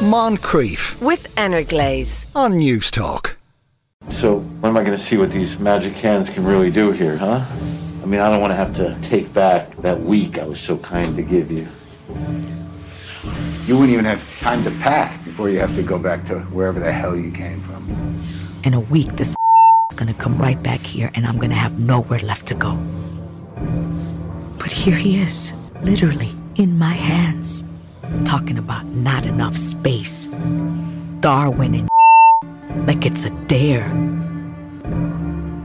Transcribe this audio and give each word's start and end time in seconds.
Moncrieff 0.00 0.98
with 1.02 1.28
Energlaze 1.36 2.26
on 2.34 2.54
Newstalk. 2.54 3.34
So, 4.08 4.38
when 4.38 4.70
am 4.70 4.76
I 4.78 4.80
going 4.80 4.96
to 4.96 5.02
see 5.02 5.18
what 5.18 5.30
these 5.30 5.58
magic 5.58 5.92
hands 5.92 6.30
can 6.30 6.42
really 6.42 6.70
do 6.70 6.90
here, 6.90 7.18
huh? 7.18 7.44
I 8.02 8.06
mean, 8.06 8.18
I 8.18 8.30
don't 8.30 8.40
want 8.40 8.50
to 8.50 8.54
have 8.54 8.74
to 8.76 8.96
take 9.02 9.30
back 9.34 9.76
that 9.82 10.00
week 10.00 10.38
I 10.38 10.46
was 10.46 10.58
so 10.58 10.78
kind 10.78 11.14
to 11.16 11.22
give 11.22 11.52
you. 11.52 11.68
You 13.66 13.74
wouldn't 13.74 13.92
even 13.92 14.06
have 14.06 14.24
time 14.40 14.64
to 14.64 14.70
pack 14.80 15.22
before 15.22 15.50
you 15.50 15.60
have 15.60 15.74
to 15.74 15.82
go 15.82 15.98
back 15.98 16.24
to 16.28 16.40
wherever 16.48 16.80
the 16.80 16.90
hell 16.90 17.14
you 17.14 17.30
came 17.30 17.60
from. 17.60 17.84
In 18.64 18.72
a 18.72 18.80
week, 18.80 19.08
this 19.16 19.28
is 19.90 19.96
gonna 19.96 20.14
come 20.14 20.38
right 20.38 20.60
back 20.62 20.80
here, 20.80 21.10
and 21.14 21.26
I'm 21.26 21.38
gonna 21.38 21.52
have 21.52 21.78
nowhere 21.78 22.20
left 22.20 22.46
to 22.48 22.54
go. 22.54 22.76
But 24.58 24.72
here 24.72 24.96
he 24.96 25.20
is, 25.20 25.52
literally 25.82 26.30
in 26.56 26.78
my 26.78 26.94
hands, 26.94 27.64
talking 28.24 28.58
about 28.58 28.84
not 28.86 29.26
enough 29.26 29.56
space. 29.56 30.28
Darwin 31.20 31.74
and 31.74 31.88
like 32.86 33.04
it's 33.06 33.24
a 33.24 33.30
dare. 33.46 33.88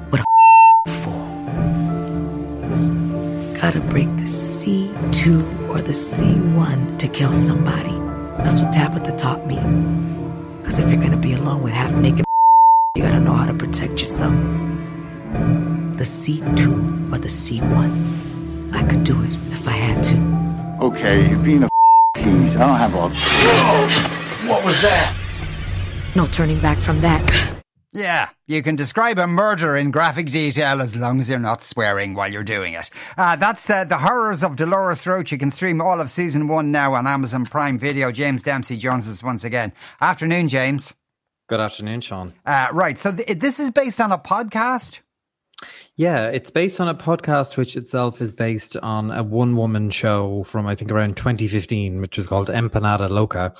What 0.09 0.21
a 0.21 0.25
fool. 0.89 1.27
Gotta 3.59 3.79
break 3.81 4.07
the 4.17 4.27
C2 4.27 5.69
or 5.69 5.81
the 5.81 5.93
C1 5.93 6.99
to 6.99 7.07
kill 7.07 7.33
somebody. 7.33 7.93
That's 8.37 8.59
what 8.61 8.71
Tabitha 8.71 9.15
taught 9.17 9.45
me. 9.47 9.55
Because 10.57 10.79
if 10.79 10.89
you're 10.89 11.01
gonna 11.01 11.17
be 11.17 11.33
alone 11.33 11.61
with 11.63 11.73
half 11.73 11.93
naked, 11.93 12.25
you 12.95 13.03
gotta 13.03 13.19
know 13.19 13.33
how 13.33 13.45
to 13.45 13.53
protect 13.53 13.99
yourself. 13.99 14.33
The 15.97 16.03
C2 16.03 17.13
or 17.13 17.17
the 17.17 17.27
C1. 17.27 18.73
I 18.73 18.83
could 18.83 19.03
do 19.03 19.21
it 19.23 19.31
if 19.51 19.67
I 19.67 19.71
had 19.71 20.03
to. 20.03 20.85
Okay, 20.85 21.29
you're 21.29 21.39
being 21.39 21.63
a 21.63 21.69
tease. 22.55 22.61
I 22.61 22.67
don't 22.67 22.77
have 22.77 22.95
all. 22.95 23.09
What 24.49 24.65
was 24.65 24.81
that? 24.81 25.15
No 26.15 26.25
turning 26.25 26.59
back 26.59 26.79
from 26.79 27.01
that. 27.01 27.53
Yeah, 27.91 28.29
you 28.45 28.61
can 28.61 28.75
describe 28.75 29.17
a 29.17 29.25
murder 29.25 29.77
in 29.77 29.89
graphic 29.91 30.27
detail 30.29 30.81
as 30.81 30.97
long 30.97 31.21
as 31.21 31.29
you're 31.29 31.39
not 31.39 31.63
swearing 31.63 32.13
while 32.13 32.29
you're 32.29 32.43
doing 32.43 32.73
it. 32.73 32.89
Uh, 33.17 33.37
that's 33.37 33.69
uh, 33.69 33.85
The 33.85 33.97
Horrors 33.99 34.43
of 34.43 34.57
Dolores 34.57 35.07
Roach. 35.07 35.31
You 35.31 35.37
can 35.37 35.49
stream 35.49 35.79
all 35.79 36.01
of 36.01 36.09
season 36.09 36.49
one 36.49 36.73
now 36.73 36.93
on 36.93 37.07
Amazon 37.07 37.45
Prime 37.45 37.79
Video. 37.79 38.11
James 38.11 38.43
Dempsey 38.43 38.75
joins 38.75 39.07
us 39.07 39.23
once 39.23 39.45
again. 39.45 39.71
Afternoon, 40.01 40.49
James. 40.49 40.93
Good 41.47 41.61
afternoon, 41.61 42.01
Sean. 42.01 42.33
Uh, 42.45 42.67
right, 42.73 42.99
so 42.99 43.15
th- 43.15 43.39
this 43.39 43.61
is 43.61 43.71
based 43.71 44.01
on 44.01 44.11
a 44.11 44.17
podcast? 44.17 44.99
Yeah, 45.97 46.27
it's 46.27 46.51
based 46.51 46.81
on 46.81 46.89
a 46.89 46.93
podcast 46.93 47.55
which 47.55 47.77
itself 47.77 48.21
is 48.21 48.33
based 48.33 48.75
on 48.75 49.11
a 49.11 49.23
one 49.23 49.55
woman 49.55 49.89
show 49.89 50.43
from 50.43 50.67
I 50.67 50.75
think 50.75 50.91
around 50.91 51.15
2015, 51.15 52.01
which 52.01 52.17
was 52.17 52.27
called 52.27 52.49
Empanada 52.49 53.09
Loca. 53.09 53.53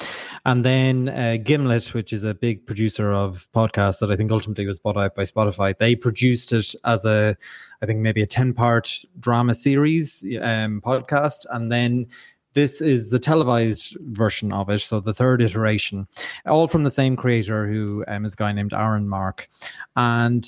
And 0.46 0.66
then 0.66 1.08
uh, 1.08 1.38
Gimlet, 1.42 1.94
which 1.94 2.12
is 2.12 2.26
a 2.26 2.36
big 2.36 2.66
producer 2.66 3.14
of 3.14 3.48
podcasts 3.56 4.00
that 4.00 4.12
I 4.12 4.18
think 4.18 4.34
ultimately 4.34 4.68
was 4.68 4.80
bought 4.80 4.98
out 4.98 5.16
by 5.16 5.24
Spotify, 5.24 5.78
they 5.78 5.96
produced 5.96 6.52
it 6.52 6.76
as 6.84 7.06
a, 7.06 7.38
I 7.82 7.86
think 7.86 8.00
maybe 8.00 8.22
a 8.22 8.28
10 8.28 8.54
part 8.54 9.06
drama 9.22 9.56
series 9.56 10.22
um, 10.42 10.82
podcast. 10.82 11.46
And 11.52 11.72
then 11.72 12.08
this 12.54 12.82
is 12.82 13.12
the 13.12 13.20
televised 13.20 13.96
version 14.00 14.52
of 14.52 14.70
it, 14.70 14.80
so 14.80 15.00
the 15.00 15.14
third 15.14 15.42
iteration, 15.42 16.08
all 16.46 16.68
from 16.68 16.84
the 16.84 16.92
same 16.92 17.16
creator 17.16 17.68
who 17.68 18.04
um, 18.10 18.26
is 18.26 18.34
a 18.34 18.38
guy 18.38 18.52
named 18.52 18.74
Aaron 18.74 19.08
Mark. 19.08 19.50
And 19.96 20.46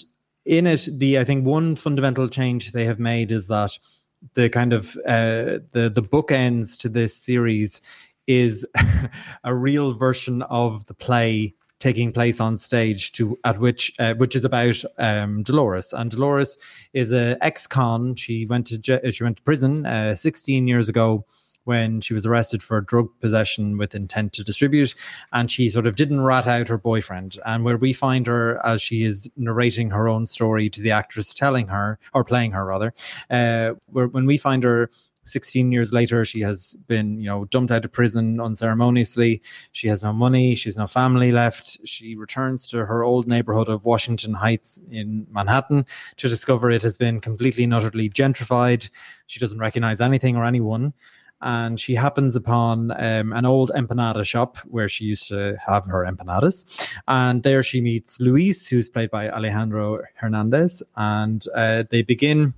in 0.47 0.65
it, 0.65 0.87
the 0.91 1.19
I 1.19 1.23
think 1.23 1.45
one 1.45 1.75
fundamental 1.75 2.27
change 2.29 2.71
they 2.71 2.85
have 2.85 2.99
made 2.99 3.31
is 3.31 3.47
that 3.47 3.77
the 4.33 4.49
kind 4.49 4.73
of 4.73 4.95
uh, 5.05 5.59
the 5.71 5.91
the 5.93 6.01
bookends 6.01 6.77
to 6.79 6.89
this 6.89 7.15
series 7.15 7.81
is 8.25 8.65
a 9.43 9.53
real 9.53 9.93
version 9.93 10.41
of 10.43 10.85
the 10.85 10.93
play 10.93 11.53
taking 11.79 12.11
place 12.11 12.41
on 12.41 12.57
stage 12.57 13.11
to 13.11 13.37
at 13.43 13.59
which 13.59 13.93
uh, 13.99 14.13
which 14.15 14.35
is 14.35 14.45
about 14.45 14.83
um, 14.97 15.43
Dolores. 15.43 15.93
And 15.93 16.09
Dolores 16.09 16.57
is 16.93 17.11
a 17.11 17.37
ex-con. 17.41 18.15
She 18.15 18.45
went 18.45 18.67
to 18.67 19.11
she 19.11 19.23
went 19.23 19.37
to 19.37 19.43
prison 19.43 19.85
uh, 19.85 20.15
16 20.15 20.67
years 20.67 20.89
ago 20.89 21.25
when 21.67 21.99
she 21.99 22.13
was 22.13 22.25
arrested 22.25 22.63
for 22.63 22.79
drug 22.79 23.09
possession 23.19 23.77
with 23.77 23.93
intent 23.93 24.31
to 24.33 24.43
distribute. 24.43 24.95
And 25.33 25.51
she 25.51 25.67
sort 25.67 25.85
of 25.85 25.97
didn't 25.97 26.21
rat 26.21 26.47
out 26.47 26.69
her 26.69 26.77
boyfriend. 26.77 27.37
And 27.45 27.65
where 27.65 27.77
we 27.77 27.91
find 27.91 28.25
her 28.27 28.65
as 28.65 28.81
she 28.81 29.03
is 29.03 29.29
narrating 29.35 29.89
her 29.89 30.07
own 30.07 30.25
story 30.25 30.69
to 30.69 30.81
the 30.81 30.91
actress 30.91 31.33
telling 31.33 31.67
her, 31.67 31.99
or 32.13 32.23
playing 32.23 32.53
her 32.53 32.65
rather, 32.65 32.93
uh, 33.29 33.71
where, 33.87 34.07
when 34.07 34.25
we 34.25 34.37
find 34.37 34.63
her 34.63 34.89
16 35.25 35.73
years 35.73 35.91
later, 35.91 36.23
she 36.23 36.39
has 36.39 36.73
been, 36.87 37.19
you 37.19 37.25
know, 37.25 37.43
dumped 37.45 37.71
out 37.71 37.83
of 37.83 37.91
prison 37.91 38.39
unceremoniously. 38.39 39.41
She 39.73 39.89
has 39.89 40.03
no 40.03 40.13
money. 40.13 40.55
She's 40.55 40.77
no 40.77 40.87
family 40.87 41.33
left. 41.33 41.85
She 41.85 42.15
returns 42.15 42.67
to 42.69 42.85
her 42.85 43.03
old 43.03 43.27
neighborhood 43.27 43.67
of 43.67 43.85
Washington 43.85 44.33
Heights 44.33 44.81
in 44.89 45.27
Manhattan 45.29 45.85
to 46.15 46.29
discover 46.29 46.71
it 46.71 46.81
has 46.81 46.97
been 46.97 47.19
completely 47.19 47.65
and 47.65 47.73
utterly 47.73 48.09
gentrified. 48.09 48.89
She 49.27 49.41
doesn't 49.41 49.59
recognize 49.59 49.99
anything 49.99 50.37
or 50.37 50.45
anyone 50.45 50.93
and 51.41 51.79
she 51.79 51.93
happens 51.95 52.35
upon 52.35 52.91
um, 52.91 53.33
an 53.33 53.45
old 53.45 53.71
empanada 53.75 54.25
shop 54.25 54.57
where 54.65 54.89
she 54.89 55.05
used 55.05 55.27
to 55.27 55.57
have 55.65 55.85
her 55.85 56.05
empanadas. 56.05 56.65
And 57.07 57.43
there 57.43 57.63
she 57.63 57.81
meets 57.81 58.19
Luis, 58.19 58.67
who's 58.67 58.89
played 58.89 59.11
by 59.11 59.29
Alejandro 59.29 60.01
Hernandez, 60.15 60.81
and 60.95 61.45
uh, 61.55 61.83
they 61.89 62.01
begin. 62.01 62.53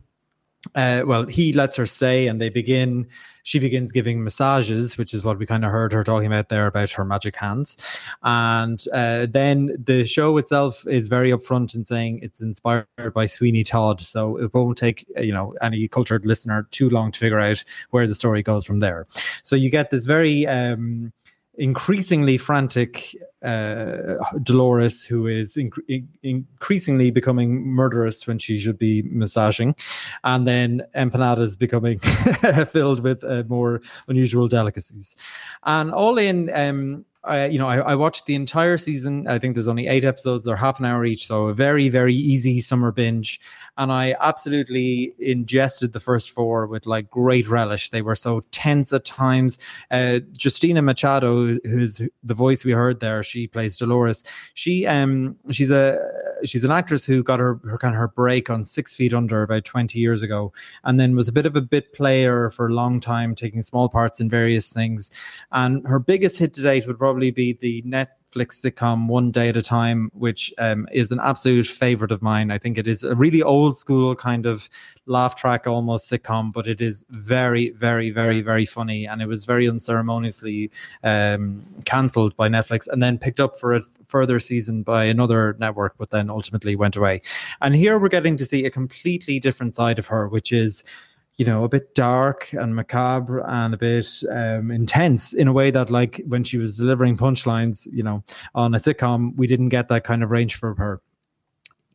Uh, 0.76 1.04
well, 1.06 1.26
he 1.26 1.54
lets 1.54 1.78
her 1.78 1.86
stay, 1.86 2.28
and 2.28 2.42
they 2.42 2.50
begin. 2.50 3.08
She 3.44 3.60
begins 3.60 3.92
giving 3.92 4.24
massages, 4.24 4.98
which 4.98 5.14
is 5.14 5.24
what 5.24 5.40
we 5.40 5.46
kind 5.46 5.64
of 5.64 5.72
heard 5.72 5.94
her 5.94 6.04
talking 6.04 6.28
about 6.28 6.50
there 6.50 6.68
about 6.68 6.92
her 6.92 7.06
magic 7.06 7.36
hands. 7.36 7.78
And 8.22 8.84
uh, 8.94 9.28
then 9.30 9.78
the 9.82 10.04
show 10.04 10.38
itself 10.38 10.86
is 10.86 11.08
very 11.08 11.32
upfront 11.32 11.76
in 11.76 11.86
saying 11.86 12.20
it's 12.22 12.42
inspired 12.42 12.88
by 13.14 13.26
Sweeney 13.26 13.64
Todd, 13.64 14.02
so 14.02 14.38
it 14.38 14.54
won't 14.54 14.78
take 14.78 15.06
you 15.18 15.34
know 15.34 15.56
any 15.62 15.88
cultured 15.88 16.26
listener 16.26 16.68
too 16.72 16.90
long 16.90 17.12
to 17.14 17.20
figure 17.20 17.40
out 17.40 17.64
where 17.92 18.08
the 18.08 18.16
story 18.16 18.44
goes 18.44 18.66
from 18.66 18.80
there. 18.80 19.08
So 19.44 19.56
you 19.56 19.70
get 19.70 19.90
this 19.90 20.06
very 20.06 20.46
um, 20.46 21.14
increasingly 21.60 22.38
frantic 22.38 23.16
uh, 23.44 24.16
Dolores, 24.42 25.04
who 25.04 25.28
is 25.28 25.56
inc- 25.56 26.08
increasingly 26.24 27.12
becoming 27.12 27.62
murderous 27.68 28.26
when 28.26 28.40
she 28.40 28.58
should 28.58 28.80
be 28.80 29.04
massaging, 29.04 29.76
and 30.24 30.48
then 30.48 30.82
empanadas 30.96 31.60
becoming 31.60 32.00
filled 32.72 33.02
with 33.02 33.24
uh, 33.24 33.44
more 33.48 33.82
unusual 34.08 34.48
delicacies, 34.48 35.16
and 35.64 35.92
all 35.92 36.18
in. 36.18 36.50
Um, 36.54 37.06
I, 37.24 37.48
you 37.48 37.60
know, 37.60 37.68
I, 37.68 37.78
I, 37.80 37.96
watched 37.96 38.28
the 38.28 38.36
entire 38.36 38.78
season. 38.78 39.28
I 39.28 39.40
think 39.40 39.54
there's 39.54 39.68
only 39.68 39.88
eight 39.88 40.06
episodes; 40.06 40.46
they're 40.46 40.56
half 40.56 40.80
an 40.80 40.86
hour 40.86 41.04
each, 41.04 41.28
so 41.28 41.48
a 41.48 41.54
very, 41.54 41.90
very 41.90 42.16
easy 42.16 42.62
summer 42.62 42.94
binge. 42.94 43.42
And 43.78 43.92
I 43.92 44.16
absolutely 44.22 45.14
ingested 45.20 45.92
the 45.92 46.00
first 46.00 46.32
four 46.32 46.66
with 46.66 46.86
like 46.86 47.10
great 47.10 47.50
relish. 47.50 47.90
They 47.90 48.02
were 48.02 48.16
so 48.16 48.42
tense 48.52 48.94
at 48.94 49.04
times. 49.04 49.58
Uh, 49.92 50.22
Justina 50.42 50.82
Machado, 50.82 51.58
who's 51.66 52.02
the 52.24 52.34
voice 52.34 52.64
we 52.64 52.72
heard 52.72 53.02
there, 53.02 53.22
she 53.22 53.48
plays 53.48 53.76
Dolores. 53.76 54.24
She 54.54 54.88
um 54.88 55.36
she's 55.52 55.72
a 55.72 56.00
she's 56.46 56.64
an 56.64 56.72
actress 56.72 57.06
who 57.06 57.22
got 57.22 57.40
her 57.40 57.60
her 57.66 57.78
kind 57.78 57.96
of 57.96 58.00
her 58.00 58.08
break 58.08 58.50
on 58.50 58.64
Six 58.64 58.96
Feet 58.96 59.14
Under 59.14 59.44
about 59.44 59.66
20 59.66 60.00
years 60.00 60.22
ago, 60.22 60.54
and 60.86 60.98
then 60.98 61.18
was 61.18 61.28
a 61.28 61.34
bit 61.34 61.46
of 61.46 61.58
a 61.58 61.62
bit 61.62 61.92
player 61.92 62.50
for 62.50 62.68
a 62.68 62.74
long 62.74 63.02
time, 63.02 63.36
taking 63.36 63.62
small 63.62 63.90
parts 63.90 64.22
in 64.22 64.30
various 64.30 64.72
things. 64.72 65.12
And 65.52 65.86
her 65.86 66.00
biggest 66.00 66.40
hit 66.40 66.54
to 66.54 66.62
date 66.62 66.88
would 66.88 67.00
probably 67.10 67.32
be 67.32 67.54
the 67.54 67.82
Netflix 67.82 68.62
sitcom 68.64 69.08
One 69.08 69.32
Day 69.32 69.50
at 69.50 69.58
a 69.58 69.64
Time, 69.64 70.12
which 70.14 70.54
um, 70.60 70.88
is 70.92 71.12
an 71.12 71.20
absolute 71.20 71.66
favorite 71.66 72.12
of 72.12 72.22
mine. 72.22 72.52
I 72.52 72.60
think 72.60 72.78
it 72.78 72.88
is 72.88 73.04
a 73.04 73.16
really 73.16 73.42
old 73.42 73.76
school 73.76 74.14
kind 74.14 74.46
of 74.46 74.70
laugh 75.08 75.36
track 75.36 75.66
almost 75.66 76.12
sitcom, 76.12 76.54
but 76.54 76.68
it 76.68 76.84
is 76.84 77.04
very, 77.10 77.72
very, 77.72 78.12
very, 78.12 78.44
very 78.44 78.68
funny. 78.68 79.08
And 79.08 79.24
it 79.24 79.26
was 79.26 79.46
very 79.46 79.68
unceremoniously 79.68 80.70
um, 81.04 81.64
cancelled 81.86 82.36
by 82.36 82.48
Netflix 82.48 82.88
and 82.88 83.02
then 83.02 83.18
picked 83.18 83.40
up 83.40 83.58
for 83.58 83.74
a 83.74 83.82
further 84.06 84.40
season 84.40 84.84
by 84.84 85.06
another 85.06 85.56
network, 85.60 85.96
but 85.98 86.12
then 86.12 86.30
ultimately 86.30 86.76
went 86.76 86.96
away. 86.96 87.24
And 87.62 87.74
here 87.74 87.98
we're 87.98 88.10
getting 88.10 88.38
to 88.38 88.46
see 88.46 88.66
a 88.66 88.70
completely 88.70 89.40
different 89.40 89.76
side 89.76 89.98
of 89.98 90.06
her, 90.06 90.28
which 90.28 90.52
is 90.52 90.84
you 91.40 91.46
know, 91.46 91.64
a 91.64 91.70
bit 91.70 91.96
dark 91.96 92.52
and 92.52 92.76
macabre 92.76 93.40
and 93.48 93.74
a 93.74 93.78
bit 93.78 94.06
um, 94.30 94.72
intense 94.72 95.34
in 95.34 95.48
a 95.48 95.54
way 95.54 95.72
that, 95.72 95.90
like, 95.90 96.22
when 96.28 96.44
she 96.44 96.58
was 96.58 96.76
delivering 96.76 97.16
punchlines, 97.16 97.88
you 97.94 98.04
know, 98.04 98.22
on 98.54 98.76
a 98.76 98.78
sitcom, 98.78 99.34
we 99.38 99.48
didn't 99.48 99.70
get 99.70 99.88
that 99.88 100.04
kind 100.04 100.22
of 100.22 100.32
range 100.32 100.56
from 100.56 100.76
her. 100.76 101.02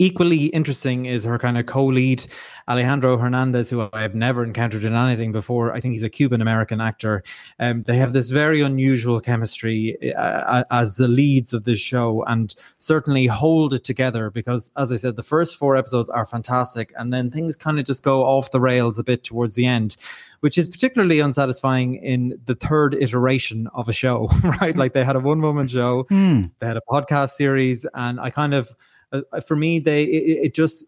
Equally 0.00 0.46
interesting 0.46 1.06
is 1.06 1.22
her 1.22 1.38
kind 1.38 1.56
of 1.56 1.66
co-lead 1.66 2.26
Alejandro 2.68 3.16
Hernandez, 3.16 3.70
who 3.70 3.88
I 3.92 4.02
have 4.02 4.14
never 4.16 4.42
encountered 4.42 4.82
in 4.84 4.92
anything 4.94 5.30
before. 5.30 5.72
I 5.72 5.80
think 5.80 5.92
he's 5.92 6.02
a 6.02 6.08
Cuban 6.10 6.40
American 6.42 6.80
actor. 6.80 7.22
Um, 7.60 7.84
they 7.84 7.96
have 7.98 8.12
this 8.12 8.30
very 8.30 8.60
unusual 8.60 9.20
chemistry 9.20 10.12
uh, 10.14 10.64
as 10.72 10.96
the 10.96 11.06
leads 11.06 11.52
of 11.54 11.62
this 11.62 11.78
show, 11.78 12.24
and 12.24 12.52
certainly 12.80 13.26
hold 13.26 13.72
it 13.72 13.84
together 13.84 14.30
because, 14.30 14.72
as 14.76 14.90
I 14.90 14.96
said, 14.96 15.14
the 15.14 15.22
first 15.22 15.56
four 15.58 15.76
episodes 15.76 16.08
are 16.10 16.26
fantastic, 16.26 16.92
and 16.96 17.12
then 17.12 17.30
things 17.30 17.54
kind 17.54 17.78
of 17.78 17.84
just 17.84 18.02
go 18.02 18.24
off 18.24 18.50
the 18.50 18.60
rails 18.60 18.98
a 18.98 19.04
bit 19.04 19.22
towards 19.22 19.54
the 19.54 19.66
end, 19.66 19.96
which 20.40 20.58
is 20.58 20.68
particularly 20.68 21.20
unsatisfying 21.20 21.96
in 21.96 22.36
the 22.46 22.56
third 22.56 22.94
iteration 22.94 23.68
of 23.74 23.88
a 23.88 23.92
show. 23.92 24.28
Right, 24.60 24.76
like 24.76 24.92
they 24.92 25.04
had 25.04 25.16
a 25.16 25.20
one-woman 25.20 25.68
show, 25.68 26.04
Mm. 26.10 26.50
they 26.58 26.66
had 26.66 26.76
a 26.76 26.82
podcast 26.90 27.30
series, 27.30 27.86
and 27.94 28.18
I 28.18 28.30
kind 28.30 28.54
of 28.54 28.74
uh, 29.14 29.40
for 29.40 29.56
me 29.56 29.78
they 29.78 30.04
it, 30.04 30.46
it 30.46 30.54
just 30.54 30.86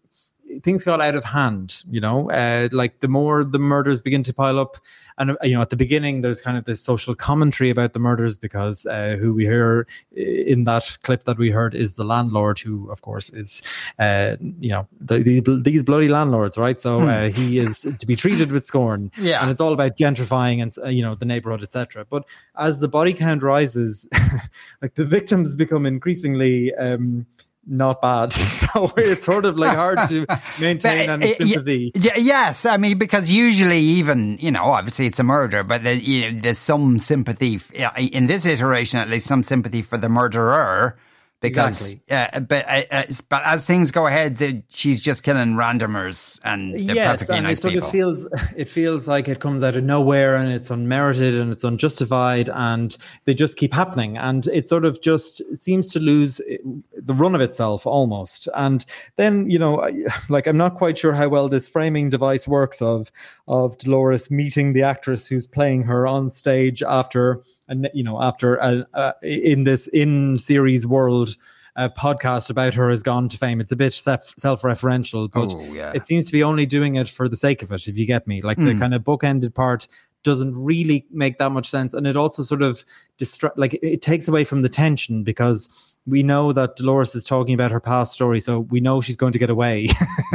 things 0.63 0.83
got 0.83 1.01
out 1.01 1.15
of 1.15 1.23
hand 1.23 1.83
you 1.89 1.99
know? 1.99 2.29
Uh, 2.31 2.69
like 2.71 2.99
the 3.01 3.07
more 3.07 3.43
the 3.43 3.59
murders 3.59 4.01
begin 4.01 4.23
to 4.23 4.33
pile 4.33 4.59
up 4.59 4.77
and 5.17 5.31
uh, 5.31 5.35
you 5.43 5.53
know 5.53 5.61
at 5.61 5.69
the 5.69 5.75
beginning 5.75 6.21
there's 6.21 6.41
kind 6.41 6.57
of 6.57 6.65
this 6.65 6.81
social 6.81 7.15
commentary 7.15 7.69
about 7.69 7.93
the 7.93 7.99
murders 7.99 8.37
because 8.37 8.85
uh, 8.85 9.17
who 9.19 9.33
we 9.33 9.45
hear 9.45 9.87
in 10.15 10.63
that 10.63 10.97
clip 11.03 11.23
that 11.25 11.37
we 11.37 11.49
heard 11.49 11.73
is 11.73 11.95
the 11.95 12.03
landlord 12.03 12.59
who 12.59 12.89
of 12.91 13.01
course 13.01 13.29
is 13.31 13.61
uh, 13.99 14.35
you 14.59 14.69
know 14.69 14.87
the, 14.99 15.19
the, 15.19 15.61
these 15.61 15.83
bloody 15.83 16.07
landlords 16.07 16.57
right? 16.57 16.79
So 16.79 17.01
uh, 17.01 17.29
he 17.29 17.59
is 17.59 17.81
to 17.81 18.05
be 18.05 18.15
treated 18.15 18.51
with 18.51 18.65
scorn. 18.65 19.11
Yeah. 19.17 19.41
and 19.41 19.51
it's 19.51 19.61
all 19.61 19.73
about 19.73 19.97
gentrifying 19.97 20.61
and 20.61 20.75
uh, 20.83 20.89
you 20.89 21.01
know 21.01 21.15
the 21.15 21.25
neighborhood 21.25 21.63
etc 21.63 22.05
but 22.09 22.25
as 22.57 22.79
the 22.79 22.87
body 22.87 23.13
count 23.13 23.43
rises 23.43 24.07
like 24.81 24.95
the 24.95 25.05
victims 25.05 25.55
become 25.55 25.85
increasingly 25.85 26.73
um 26.75 27.25
not 27.67 28.01
bad. 28.01 28.31
So 28.67 28.91
it's 28.97 29.23
sort 29.23 29.45
of 29.45 29.57
like 29.57 29.75
hard 29.75 29.99
to 30.09 30.25
maintain 30.59 31.09
any 31.09 31.33
uh, 31.33 31.35
y- 31.39 31.47
sympathy. 31.51 31.91
y- 31.95 32.11
yes, 32.17 32.65
I 32.65 32.77
mean 32.77 32.97
because 32.97 33.29
usually 33.31 33.79
even 33.79 34.37
you 34.39 34.51
know 34.51 34.63
obviously 34.65 35.05
it's 35.07 35.19
a 35.19 35.23
murder, 35.23 35.63
but 35.63 35.83
the, 35.83 35.95
you 35.95 36.31
know, 36.31 36.39
there's 36.41 36.57
some 36.59 36.99
sympathy 36.99 37.55
f- 37.55 37.71
in 37.97 38.27
this 38.27 38.45
iteration 38.45 38.99
at 38.99 39.09
least 39.09 39.27
some 39.27 39.43
sympathy 39.43 39.81
for 39.81 39.97
the 39.97 40.09
murderer 40.09 40.97
because 41.39 41.93
Exactly. 41.93 42.37
uh, 42.37 42.39
but 42.39 42.65
uh, 42.67 42.83
uh, 42.91 43.03
but 43.29 43.41
as 43.45 43.63
things 43.63 43.91
go 43.91 44.07
ahead, 44.07 44.63
she's 44.69 44.99
just 44.99 45.21
killing 45.21 45.53
randomers 45.53 46.39
and 46.43 46.77
yes, 46.79 47.29
and 47.29 47.43
nice 47.43 47.59
it 47.59 47.61
sort 47.61 47.73
people. 47.75 47.87
of 47.87 47.91
feels 47.91 48.27
it 48.55 48.67
feels 48.67 49.07
like 49.07 49.27
it 49.27 49.39
comes 49.39 49.63
out 49.63 49.77
of 49.77 49.83
nowhere 49.83 50.35
and 50.35 50.51
it's 50.51 50.71
unmerited 50.71 51.35
and 51.35 51.51
it's 51.51 51.63
unjustified 51.63 52.49
and 52.53 52.97
they 53.25 53.35
just 53.35 53.55
keep 53.57 53.71
happening 53.71 54.17
and 54.17 54.47
it 54.47 54.67
sort 54.67 54.83
of 54.83 54.99
just 55.01 55.41
seems 55.55 55.87
to 55.89 55.99
lose 55.99 56.41
eh, 56.49 56.57
the 56.95 57.13
run 57.13 57.35
of 57.35 57.41
itself 57.41 57.85
almost. 57.85 58.47
And 58.55 58.83
then 59.17 59.47
you 59.49 59.59
know, 59.59 59.81
I- 59.83 60.05
like 60.29 60.47
I'm 60.47 60.57
not 60.57 60.75
quite 60.75 60.97
sure 60.97 61.13
how 61.13 61.27
well 61.29 61.49
this 61.49 61.69
framing 61.69 62.09
device 62.09 62.47
works 62.47 62.81
of 62.81 63.11
of 63.47 63.77
Dolores 63.77 64.31
meeting 64.31 64.73
the 64.73 64.81
actress 64.83 65.27
who's 65.27 65.45
playing 65.45 65.83
her 65.83 66.07
on 66.07 66.29
stage 66.29 66.81
after 66.81 67.43
and 67.67 67.89
you 67.93 68.03
know 68.03 68.21
after 68.21 68.55
a, 68.57 68.85
uh, 68.93 69.13
in 69.21 69.63
this 69.63 69.87
in 69.87 70.37
series 70.37 70.85
world. 70.85 71.35
A 71.79 71.91
podcast 71.91 72.49
about 72.49 72.73
her 72.73 72.89
has 72.89 73.03
gone 73.03 73.29
to 73.29 73.37
fame. 73.37 73.61
It's 73.61 73.71
a 73.71 73.75
bit 73.75 73.93
self 73.93 74.33
self-referential, 74.39 75.29
but 75.29 75.53
Oh, 75.53 75.61
yeah. 75.71 75.91
it 75.93 76.07
seems 76.07 76.25
to 76.25 76.31
be 76.31 76.41
only 76.41 76.65
doing 76.65 76.95
it 76.95 77.07
for 77.07 77.29
the 77.29 77.35
sake 77.35 77.61
of 77.61 77.71
it, 77.71 77.87
if 77.87 77.99
you 77.99 78.07
get 78.07 78.25
me. 78.25 78.41
Like 78.41 78.57
the 78.57 78.73
hmm. 78.73 78.79
kind 78.79 78.95
of 78.95 79.03
bookended 79.03 79.53
part 79.53 79.87
doesn't 80.23 80.53
really 80.57 81.05
make 81.11 81.37
that 81.37 81.51
much 81.51 81.69
sense. 81.69 81.93
And 81.93 82.05
it 82.05 82.17
also 82.17 82.43
sort 82.43 82.61
of 82.61 82.83
distract, 83.17 83.57
like 83.57 83.75
it, 83.75 83.83
it 83.83 84.01
takes 84.01 84.27
away 84.27 84.43
from 84.43 84.61
the 84.61 84.69
tension 84.69 85.23
because 85.23 85.95
we 86.05 86.23
know 86.23 86.51
that 86.53 86.75
Dolores 86.75 87.15
is 87.15 87.23
talking 87.23 87.53
about 87.53 87.71
her 87.71 87.79
past 87.79 88.13
story. 88.13 88.39
So 88.41 88.59
we 88.59 88.79
know 88.79 88.99
she's 88.99 89.15
going 89.15 89.33
to 89.33 89.39
get 89.39 89.49
away, 89.49 89.87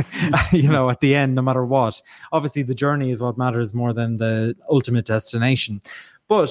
you 0.52 0.68
know, 0.68 0.88
at 0.90 1.00
the 1.00 1.14
end, 1.14 1.34
no 1.34 1.42
matter 1.42 1.64
what. 1.64 2.00
Obviously, 2.32 2.62
the 2.62 2.74
journey 2.74 3.10
is 3.10 3.20
what 3.20 3.36
matters 3.36 3.74
more 3.74 3.92
than 3.92 4.16
the 4.16 4.56
ultimate 4.70 5.04
destination. 5.04 5.80
But 6.28 6.50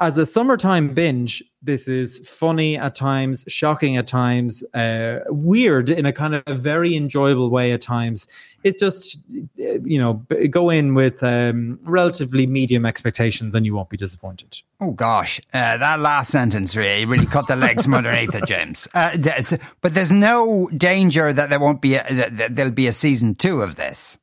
as 0.00 0.16
a 0.16 0.24
summertime 0.24 0.88
binge, 0.88 1.42
this 1.62 1.86
is 1.86 2.26
funny 2.26 2.76
at 2.76 2.94
times, 2.94 3.44
shocking 3.48 3.98
at 3.98 4.06
times, 4.06 4.64
uh, 4.72 5.20
weird 5.28 5.90
in 5.90 6.06
a 6.06 6.12
kind 6.12 6.34
of 6.34 6.42
a 6.46 6.54
very 6.54 6.96
enjoyable 6.96 7.50
way 7.50 7.72
at 7.72 7.82
times. 7.82 8.26
It's 8.64 8.78
just, 8.78 9.18
uh, 9.60 9.78
you 9.84 9.98
know, 9.98 10.14
go 10.48 10.70
in 10.70 10.94
with 10.94 11.22
um, 11.22 11.78
relatively 11.82 12.46
medium 12.46 12.86
expectations 12.86 13.54
and 13.54 13.66
you 13.66 13.74
won't 13.74 13.90
be 13.90 13.98
disappointed. 13.98 14.62
Oh 14.80 14.92
gosh, 14.92 15.38
uh, 15.52 15.76
that 15.76 16.00
last 16.00 16.30
sentence 16.30 16.74
really, 16.74 17.04
really 17.04 17.26
cut 17.26 17.46
the 17.46 17.56
legs 17.56 17.84
from 17.84 17.94
underneath 17.94 18.34
it, 18.34 18.46
James. 18.46 18.88
Uh, 18.94 19.18
but 19.82 19.92
there's 19.92 20.12
no 20.12 20.70
danger 20.74 21.30
that 21.30 21.50
there 21.50 21.60
won't 21.60 21.82
be 21.82 21.96
a, 21.96 22.48
there'll 22.48 22.72
be 22.72 22.86
a 22.86 22.92
season 22.92 23.34
two 23.34 23.60
of 23.60 23.76
this. 23.76 24.16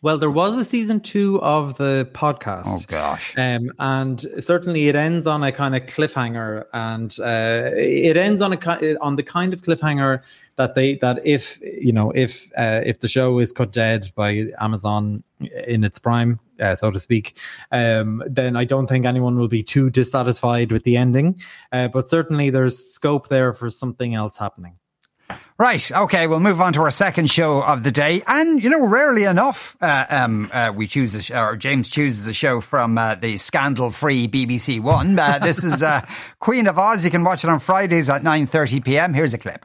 Well, 0.00 0.16
there 0.16 0.30
was 0.30 0.56
a 0.56 0.62
season 0.62 1.00
two 1.00 1.42
of 1.42 1.76
the 1.76 2.08
podcast. 2.12 2.66
Oh 2.66 2.78
gosh. 2.86 3.34
Um, 3.36 3.72
and 3.80 4.20
certainly 4.38 4.86
it 4.86 4.94
ends 4.94 5.26
on 5.26 5.42
a 5.42 5.50
kind 5.50 5.74
of 5.74 5.82
cliffhanger, 5.86 6.66
and 6.72 7.16
uh, 7.18 7.70
it 7.74 8.16
ends 8.16 8.40
on 8.40 8.52
a 8.52 8.96
on 9.00 9.16
the 9.16 9.24
kind 9.24 9.52
of 9.52 9.62
cliffhanger 9.62 10.22
that 10.54 10.76
they 10.76 10.94
that 10.96 11.26
if 11.26 11.58
you 11.62 11.92
know 11.92 12.12
if 12.12 12.48
uh, 12.56 12.80
if 12.86 13.00
the 13.00 13.08
show 13.08 13.40
is 13.40 13.50
cut 13.50 13.72
dead 13.72 14.08
by 14.14 14.46
Amazon 14.60 15.24
in 15.66 15.82
its 15.82 15.98
prime, 15.98 16.38
uh, 16.60 16.76
so 16.76 16.92
to 16.92 17.00
speak, 17.00 17.36
um, 17.72 18.22
then 18.24 18.54
I 18.54 18.64
don't 18.64 18.86
think 18.86 19.04
anyone 19.04 19.36
will 19.36 19.48
be 19.48 19.64
too 19.64 19.90
dissatisfied 19.90 20.70
with 20.70 20.84
the 20.84 20.96
ending. 20.96 21.40
Uh, 21.72 21.88
but 21.88 22.06
certainly 22.06 22.50
there's 22.50 22.78
scope 22.78 23.28
there 23.28 23.52
for 23.52 23.68
something 23.68 24.14
else 24.14 24.38
happening. 24.38 24.78
Right. 25.58 25.90
Okay. 25.90 26.28
We'll 26.28 26.38
move 26.38 26.60
on 26.60 26.72
to 26.74 26.82
our 26.82 26.90
second 26.92 27.32
show 27.32 27.60
of 27.64 27.82
the 27.82 27.90
day, 27.90 28.22
and 28.28 28.62
you 28.62 28.70
know, 28.70 28.86
rarely 28.86 29.24
enough, 29.24 29.76
uh, 29.80 30.06
um, 30.08 30.48
uh, 30.52 30.72
we 30.72 30.86
choose 30.86 31.16
a 31.16 31.22
sh- 31.22 31.32
or 31.32 31.56
James 31.56 31.90
chooses 31.90 32.28
a 32.28 32.32
show 32.32 32.60
from 32.60 32.96
uh, 32.96 33.16
the 33.16 33.36
scandal-free 33.36 34.28
BBC 34.28 34.80
One. 34.80 35.18
Uh, 35.18 35.40
this 35.40 35.64
is 35.64 35.82
uh, 35.82 36.02
Queen 36.38 36.68
of 36.68 36.78
Oz. 36.78 37.04
You 37.04 37.10
can 37.10 37.24
watch 37.24 37.42
it 37.42 37.50
on 37.50 37.58
Fridays 37.58 38.08
at 38.08 38.22
nine 38.22 38.46
thirty 38.46 38.78
p.m. 38.78 39.12
Here's 39.14 39.34
a 39.34 39.38
clip. 39.38 39.64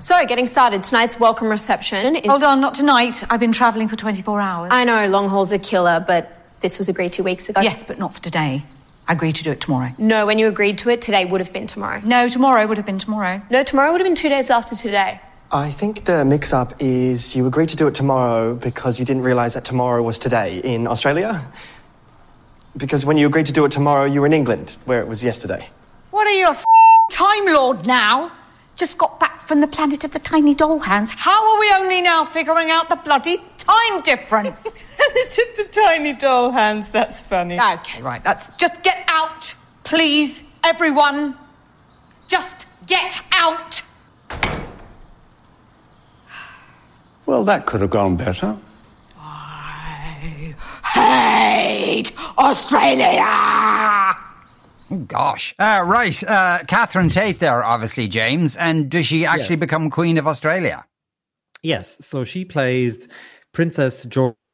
So, 0.00 0.26
getting 0.26 0.44
started, 0.44 0.82
tonight's 0.82 1.20
welcome 1.20 1.48
reception 1.48 2.16
is. 2.16 2.26
Hold 2.28 2.42
on, 2.42 2.60
not 2.60 2.74
tonight. 2.74 3.22
I've 3.30 3.40
been 3.40 3.52
travelling 3.52 3.86
for 3.88 3.96
24 3.96 4.40
hours. 4.40 4.68
I 4.72 4.82
know 4.84 5.06
long 5.06 5.28
haul's 5.30 5.50
a 5.52 5.58
killer, 5.58 6.04
but 6.06 6.36
this 6.60 6.78
was 6.78 6.88
agreed 6.88 7.12
two 7.12 7.22
weeks 7.22 7.48
ago. 7.48 7.60
yes, 7.62 7.84
but 7.84 7.96
not 7.98 8.12
for 8.12 8.20
today. 8.20 8.64
I 9.06 9.12
agreed 9.14 9.36
to 9.36 9.44
do 9.44 9.52
it 9.52 9.60
tomorrow. 9.62 9.92
No, 9.96 10.26
when 10.26 10.38
you 10.38 10.48
agreed 10.48 10.76
to 10.78 10.90
it, 10.90 11.00
today 11.00 11.24
would 11.24 11.40
have 11.40 11.52
been 11.52 11.66
tomorrow. 11.66 12.02
No, 12.04 12.28
tomorrow 12.28 12.66
would 12.66 12.76
have 12.76 12.84
been 12.84 12.98
tomorrow. 12.98 13.40
No, 13.50 13.62
tomorrow 13.62 13.92
would 13.92 14.00
have 14.02 14.06
been 14.06 14.14
two 14.16 14.28
days 14.28 14.50
after 14.50 14.74
today. 14.74 15.20
I 15.50 15.70
think 15.70 16.04
the 16.04 16.24
mix 16.26 16.52
up 16.52 16.74
is 16.78 17.34
you 17.34 17.46
agreed 17.46 17.70
to 17.70 17.76
do 17.76 17.86
it 17.86 17.94
tomorrow 17.94 18.54
because 18.54 18.98
you 18.98 19.06
didn't 19.06 19.22
realise 19.22 19.54
that 19.54 19.64
tomorrow 19.64 20.02
was 20.02 20.18
today 20.18 20.58
in 20.62 20.86
Australia. 20.86 21.50
Because 22.76 23.06
when 23.06 23.16
you 23.16 23.26
agreed 23.26 23.46
to 23.46 23.52
do 23.52 23.64
it 23.64 23.70
tomorrow, 23.72 24.04
you 24.04 24.20
were 24.20 24.26
in 24.26 24.34
England, 24.34 24.76
where 24.84 25.00
it 25.00 25.08
was 25.08 25.24
yesterday. 25.24 25.66
What 26.10 26.26
are 26.26 26.32
you, 26.32 26.48
a 26.48 26.50
f- 26.50 26.64
Time 27.10 27.46
Lord 27.46 27.86
now? 27.86 28.30
Just 28.76 28.98
got 28.98 29.18
back 29.18 29.40
from 29.40 29.60
the 29.60 29.66
planet 29.66 30.04
of 30.04 30.12
the 30.12 30.18
tiny 30.18 30.54
doll 30.54 30.78
hands. 30.78 31.10
How 31.10 31.50
are 31.54 31.58
we 31.58 31.72
only 31.76 32.02
now 32.02 32.24
figuring 32.26 32.70
out 32.70 32.90
the 32.90 32.96
bloody 32.96 33.38
time 33.56 34.02
difference? 34.02 34.62
Planet 34.96 35.38
of 35.38 35.56
the 35.56 35.68
tiny 35.70 36.12
doll 36.12 36.50
hands. 36.52 36.90
That's 36.90 37.22
funny. 37.22 37.58
okay, 37.58 38.02
right, 38.02 38.22
that's. 38.22 38.48
Just 38.58 38.82
get 38.82 39.02
out, 39.08 39.54
please, 39.82 40.44
everyone. 40.62 41.34
Just 42.28 42.66
get 42.86 43.18
out. 43.32 43.82
Well, 47.28 47.44
that 47.44 47.66
could 47.66 47.82
have 47.82 47.90
gone 47.90 48.16
better. 48.16 48.56
I 49.18 50.54
hate 50.82 52.12
Australia! 52.38 53.26
Oh 54.90 54.96
gosh. 55.06 55.54
Uh, 55.58 55.84
right. 55.86 56.24
Uh, 56.24 56.60
Catherine 56.66 57.10
Tate 57.10 57.38
there, 57.38 57.62
obviously, 57.62 58.08
James. 58.08 58.56
And 58.56 58.88
does 58.90 59.04
she 59.04 59.26
actually 59.26 59.56
Yes. 59.56 59.60
become 59.60 59.90
Queen 59.90 60.16
of 60.16 60.26
Australia? 60.26 60.86
Yes, 61.62 62.02
so 62.02 62.24
she 62.24 62.46
plays 62.46 63.10
Princess 63.52 64.06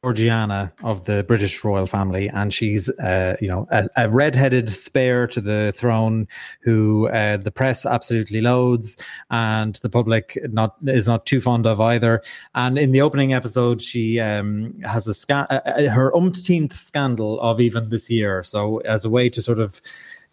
Georgiana 0.05 0.71
of 0.83 1.05
the 1.05 1.23
British 1.23 1.63
royal 1.63 1.87
family, 1.87 2.29
and 2.29 2.53
she's, 2.53 2.91
uh, 2.99 3.35
you 3.41 3.47
know, 3.47 3.67
a, 3.71 3.87
a 3.97 4.07
red-headed 4.07 4.69
spare 4.69 5.25
to 5.25 5.41
the 5.41 5.73
throne, 5.75 6.27
who 6.61 7.07
uh, 7.07 7.37
the 7.37 7.49
press 7.49 7.87
absolutely 7.87 8.39
loads, 8.39 8.97
and 9.31 9.77
the 9.77 9.89
public 9.89 10.37
not 10.51 10.75
is 10.85 11.07
not 11.07 11.25
too 11.25 11.41
fond 11.41 11.65
of 11.65 11.81
either. 11.81 12.21
And 12.53 12.77
in 12.77 12.91
the 12.91 13.01
opening 13.01 13.33
episode, 13.33 13.81
she 13.81 14.19
um, 14.19 14.79
has 14.83 15.07
a 15.07 15.13
sca- 15.15 15.47
uh, 15.49 15.71
uh, 15.71 15.89
her 15.89 16.15
umpteenth 16.15 16.75
scandal 16.75 17.41
of 17.41 17.59
even 17.59 17.89
this 17.89 18.07
year. 18.07 18.43
So 18.43 18.77
as 18.81 19.05
a 19.05 19.09
way 19.09 19.27
to 19.29 19.41
sort 19.41 19.59
of 19.59 19.81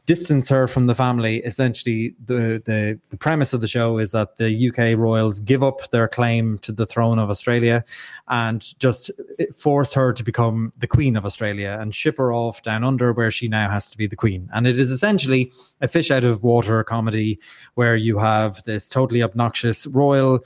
distance 0.06 0.48
her 0.48 0.66
from 0.66 0.86
the 0.86 0.94
family. 0.94 1.36
Essentially, 1.38 2.14
the, 2.26 2.62
the 2.64 2.98
the 3.10 3.16
premise 3.16 3.52
of 3.52 3.60
the 3.60 3.68
show 3.68 3.98
is 3.98 4.12
that 4.12 4.36
the 4.36 4.68
UK 4.68 4.98
royals 4.98 5.40
give 5.40 5.62
up 5.62 5.90
their 5.90 6.08
claim 6.08 6.58
to 6.58 6.72
the 6.72 6.86
throne 6.86 7.18
of 7.18 7.30
Australia 7.30 7.84
and 8.28 8.78
just 8.78 9.10
force 9.54 9.94
her 9.94 10.12
to 10.12 10.24
become 10.24 10.72
the 10.78 10.86
queen 10.86 11.16
of 11.16 11.24
Australia 11.24 11.76
and 11.80 11.94
ship 11.94 12.16
her 12.18 12.32
off 12.32 12.62
down 12.62 12.84
under 12.84 13.12
where 13.12 13.30
she 13.30 13.48
now 13.48 13.70
has 13.70 13.88
to 13.88 13.96
be 13.96 14.06
the 14.06 14.16
queen. 14.16 14.48
And 14.52 14.66
it 14.66 14.78
is 14.78 14.90
essentially 14.90 15.52
a 15.80 15.88
fish 15.88 16.10
out 16.10 16.24
of 16.24 16.42
water 16.42 16.82
comedy 16.84 17.38
where 17.74 17.96
you 17.96 18.18
have 18.18 18.62
this 18.64 18.88
totally 18.88 19.22
obnoxious 19.22 19.86
royal 19.86 20.40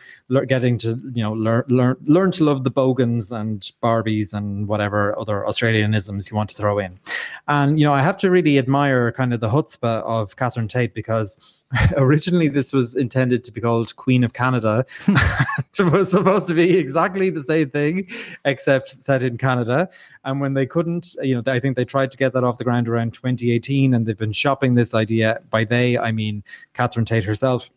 getting 0.47 0.79
to 0.79 1.01
you 1.15 1.23
know 1.23 1.33
learn 1.33 1.65
learn 1.69 1.97
learn 2.05 2.31
to 2.33 2.45
love 2.45 2.65
the 2.65 2.71
bogans 2.71 3.31
and 3.31 3.71
Barbies 3.83 4.35
and 4.35 4.69
whatever 4.69 5.19
other 5.19 5.45
Australianisms 5.47 6.31
you 6.31 6.37
want 6.37 6.51
to 6.51 6.57
throw 6.57 6.79
in. 6.79 6.99
And 7.49 7.79
you 7.79 7.87
know, 7.87 7.95
I 7.95 8.03
have 8.03 8.19
to 8.19 8.31
really 8.31 8.59
admire 8.59 9.13
kind 9.13 9.33
of 9.33 9.41
the 9.41 9.49
chutzpah 9.57 10.03
of 10.03 10.37
Catherine 10.37 10.69
Tate 10.69 10.95
because 10.95 11.63
originally 11.97 12.49
this 12.49 12.73
was 12.73 12.95
intended 12.95 13.43
to 13.45 13.53
be 13.53 13.61
called 13.61 13.97
Queen 13.97 14.23
of 14.25 14.33
Canada. 14.33 14.85
it 15.09 15.93
was 15.93 16.11
supposed 16.11 16.47
to 16.49 16.55
be 16.55 16.79
exactly 16.79 17.31
the 17.31 17.43
same 17.43 17.71
thing, 17.71 18.09
except 18.45 18.89
set 18.89 19.23
in 19.23 19.39
Canada. 19.39 19.89
And 20.25 20.41
when 20.41 20.55
they 20.55 20.67
couldn't, 20.67 21.17
you 21.23 21.35
know, 21.35 21.43
I 21.47 21.61
think 21.61 21.77
they 21.77 21.85
tried 21.85 22.11
to 22.11 22.19
get 22.19 22.33
that 22.35 22.45
off 22.45 22.59
the 22.59 22.65
ground 22.65 22.89
around 22.89 23.15
2018, 23.15 23.95
and 23.95 24.07
they've 24.07 24.17
been 24.17 24.33
shopping 24.33 24.75
this 24.75 24.95
idea. 24.95 25.41
By 25.51 25.65
they, 25.65 25.99
I 25.99 26.13
mean 26.13 26.45
Catherine 26.75 27.07
Tate 27.07 27.25
herself. 27.25 27.71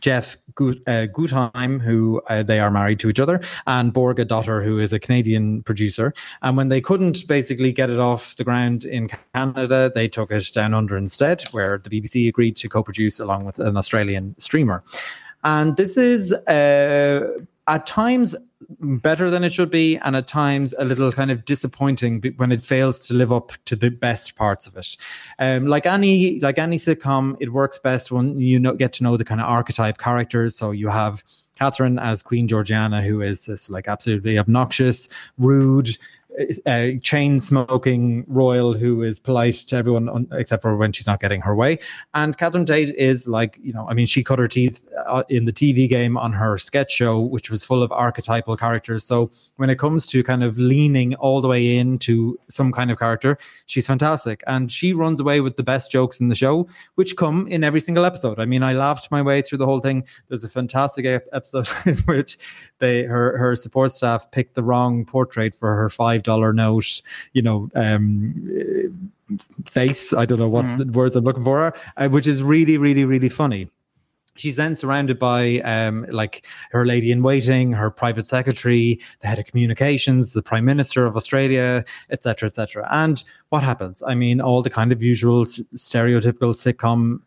Jeff 0.00 0.36
uh, 0.58 1.06
Gutheim, 1.06 1.80
who 1.80 2.20
uh, 2.28 2.42
they 2.42 2.60
are 2.60 2.70
married 2.70 2.98
to 3.00 3.08
each 3.08 3.20
other, 3.20 3.40
and 3.66 3.92
Borga 3.92 4.26
Dorter, 4.26 4.62
who 4.62 4.78
is 4.78 4.92
a 4.92 4.98
Canadian 4.98 5.62
producer. 5.62 6.12
And 6.42 6.56
when 6.56 6.68
they 6.68 6.80
couldn't 6.80 7.26
basically 7.28 7.72
get 7.72 7.90
it 7.90 7.98
off 7.98 8.36
the 8.36 8.44
ground 8.44 8.84
in 8.84 9.08
Canada, 9.34 9.92
they 9.94 10.08
took 10.08 10.30
it 10.30 10.50
down 10.52 10.74
under 10.74 10.96
instead, 10.96 11.42
where 11.52 11.78
the 11.78 11.90
BBC 11.90 12.28
agreed 12.28 12.56
to 12.56 12.68
co 12.68 12.82
produce 12.82 13.20
along 13.20 13.44
with 13.44 13.58
an 13.58 13.76
Australian 13.76 14.38
streamer. 14.38 14.82
And 15.44 15.76
this 15.76 15.96
is 15.96 16.32
uh, 16.32 17.38
at 17.66 17.86
times 17.86 18.36
better 18.68 19.30
than 19.30 19.44
it 19.44 19.52
should 19.52 19.70
be, 19.70 19.96
and 19.98 20.16
at 20.16 20.28
times 20.28 20.74
a 20.78 20.84
little 20.84 21.12
kind 21.12 21.30
of 21.30 21.44
disappointing 21.44 22.22
when 22.36 22.52
it 22.52 22.62
fails 22.62 23.06
to 23.08 23.14
live 23.14 23.32
up 23.32 23.52
to 23.66 23.76
the 23.76 23.90
best 23.90 24.36
parts 24.36 24.66
of 24.66 24.76
it. 24.76 24.96
Um, 25.38 25.66
like 25.66 25.86
any 25.86 26.40
like 26.40 26.58
any 26.58 26.76
sitcom, 26.76 27.36
it 27.40 27.52
works 27.52 27.78
best 27.78 28.10
when 28.10 28.38
you 28.38 28.58
know, 28.58 28.74
get 28.74 28.92
to 28.94 29.02
know 29.02 29.16
the 29.16 29.24
kind 29.24 29.40
of 29.40 29.48
archetype 29.48 29.98
characters. 29.98 30.56
So 30.56 30.70
you 30.70 30.88
have 30.88 31.22
Catherine 31.56 31.98
as 31.98 32.22
Queen 32.22 32.48
Georgiana, 32.48 33.02
who 33.02 33.20
is 33.20 33.46
this 33.46 33.70
like 33.70 33.88
absolutely 33.88 34.38
obnoxious, 34.38 35.08
rude, 35.38 35.96
a 36.66 36.98
chain 37.02 37.40
smoking 37.40 38.24
royal 38.28 38.72
who 38.74 39.02
is 39.02 39.20
polite 39.20 39.54
to 39.54 39.76
everyone 39.76 40.08
on, 40.08 40.28
except 40.32 40.62
for 40.62 40.76
when 40.76 40.92
she's 40.92 41.06
not 41.06 41.20
getting 41.20 41.40
her 41.40 41.54
way. 41.54 41.78
And 42.14 42.36
Catherine 42.36 42.66
Tate 42.66 42.94
is 42.94 43.28
like, 43.28 43.58
you 43.62 43.72
know, 43.72 43.86
I 43.88 43.94
mean, 43.94 44.06
she 44.06 44.22
cut 44.22 44.38
her 44.38 44.48
teeth 44.48 44.86
uh, 45.06 45.24
in 45.28 45.44
the 45.44 45.52
TV 45.52 45.88
game 45.88 46.16
on 46.16 46.32
her 46.32 46.58
sketch 46.58 46.92
show, 46.92 47.20
which 47.20 47.50
was 47.50 47.64
full 47.64 47.82
of 47.82 47.92
archetypal 47.92 48.49
characters. 48.56 49.04
So 49.04 49.30
when 49.56 49.70
it 49.70 49.78
comes 49.78 50.06
to 50.08 50.22
kind 50.22 50.42
of 50.42 50.58
leaning 50.58 51.14
all 51.16 51.40
the 51.40 51.48
way 51.48 51.76
into 51.76 52.38
some 52.48 52.72
kind 52.72 52.90
of 52.90 52.98
character, 52.98 53.38
she's 53.66 53.86
fantastic. 53.86 54.42
And 54.46 54.70
she 54.70 54.92
runs 54.92 55.20
away 55.20 55.40
with 55.40 55.56
the 55.56 55.62
best 55.62 55.90
jokes 55.90 56.20
in 56.20 56.28
the 56.28 56.34
show, 56.34 56.68
which 56.94 57.16
come 57.16 57.46
in 57.48 57.64
every 57.64 57.80
single 57.80 58.04
episode. 58.04 58.38
I 58.38 58.46
mean, 58.46 58.62
I 58.62 58.72
laughed 58.72 59.10
my 59.10 59.22
way 59.22 59.42
through 59.42 59.58
the 59.58 59.66
whole 59.66 59.80
thing. 59.80 60.04
There's 60.28 60.44
a 60.44 60.48
fantastic 60.48 61.06
episode 61.06 61.68
in 61.86 61.96
which 61.98 62.38
they 62.78 63.04
her 63.04 63.36
her 63.38 63.56
support 63.56 63.92
staff 63.92 64.30
picked 64.30 64.54
the 64.54 64.62
wrong 64.62 65.04
portrait 65.04 65.54
for 65.54 65.74
her 65.74 65.88
five 65.88 66.22
dollar 66.22 66.52
note. 66.52 67.02
You 67.32 67.42
know. 67.42 67.68
Um, 67.74 69.12
face 69.64 70.12
i 70.12 70.26
don't 70.26 70.40
know 70.40 70.48
what 70.48 70.64
mm-hmm. 70.64 70.90
words 70.90 71.14
i'm 71.14 71.22
looking 71.22 71.44
for 71.44 71.72
uh, 71.96 72.08
which 72.08 72.26
is 72.26 72.42
really 72.42 72.78
really 72.78 73.04
really 73.04 73.28
funny 73.28 73.70
she's 74.40 74.56
then 74.56 74.74
surrounded 74.74 75.18
by 75.18 75.60
um, 75.60 76.06
like 76.10 76.46
her 76.70 76.86
lady 76.86 77.12
in 77.12 77.22
waiting, 77.22 77.72
her 77.72 77.90
private 77.90 78.26
secretary, 78.26 79.00
the 79.20 79.26
head 79.26 79.38
of 79.38 79.46
communications, 79.46 80.32
the 80.32 80.42
prime 80.42 80.64
minister 80.64 81.06
of 81.06 81.16
Australia, 81.16 81.84
etc., 82.10 82.48
etc. 82.48 82.88
And 82.90 83.22
what 83.50 83.62
happens? 83.62 84.02
I 84.06 84.14
mean, 84.14 84.40
all 84.40 84.62
the 84.62 84.70
kind 84.70 84.92
of 84.92 85.02
usual 85.02 85.44
stereotypical 85.44 86.54
sitcom 86.54 87.20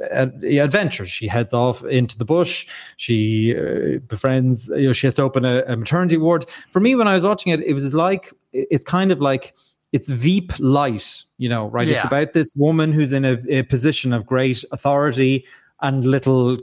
uh, 0.00 0.28
adventures. 0.44 1.10
She 1.10 1.26
heads 1.26 1.52
off 1.52 1.82
into 1.84 2.16
the 2.16 2.24
bush. 2.24 2.66
She 2.96 3.56
uh, 3.56 3.98
befriends. 4.06 4.68
You 4.68 4.86
know, 4.86 4.92
she 4.92 5.08
has 5.08 5.16
to 5.16 5.22
open 5.22 5.44
a, 5.44 5.64
a, 5.66 5.76
maternity 5.76 6.16
ward. 6.16 6.48
For 6.70 6.78
me, 6.78 6.94
when 6.94 7.08
I 7.08 7.14
was 7.14 7.24
watching 7.24 7.52
it, 7.52 7.60
it 7.60 7.74
was 7.74 7.92
like 7.92 8.32
it's 8.52 8.84
kind 8.84 9.10
of 9.10 9.20
like 9.20 9.54
it's 9.92 10.08
Veep 10.08 10.52
light. 10.60 11.24
You 11.38 11.48
know, 11.48 11.66
right? 11.66 11.88
Yeah. 11.88 11.96
It's 11.96 12.04
about 12.04 12.34
this 12.34 12.54
woman 12.54 12.92
who's 12.92 13.12
in 13.12 13.24
a, 13.24 13.38
a 13.48 13.62
position 13.64 14.12
of 14.12 14.26
great 14.26 14.64
authority 14.70 15.44
and 15.82 16.04
little 16.04 16.58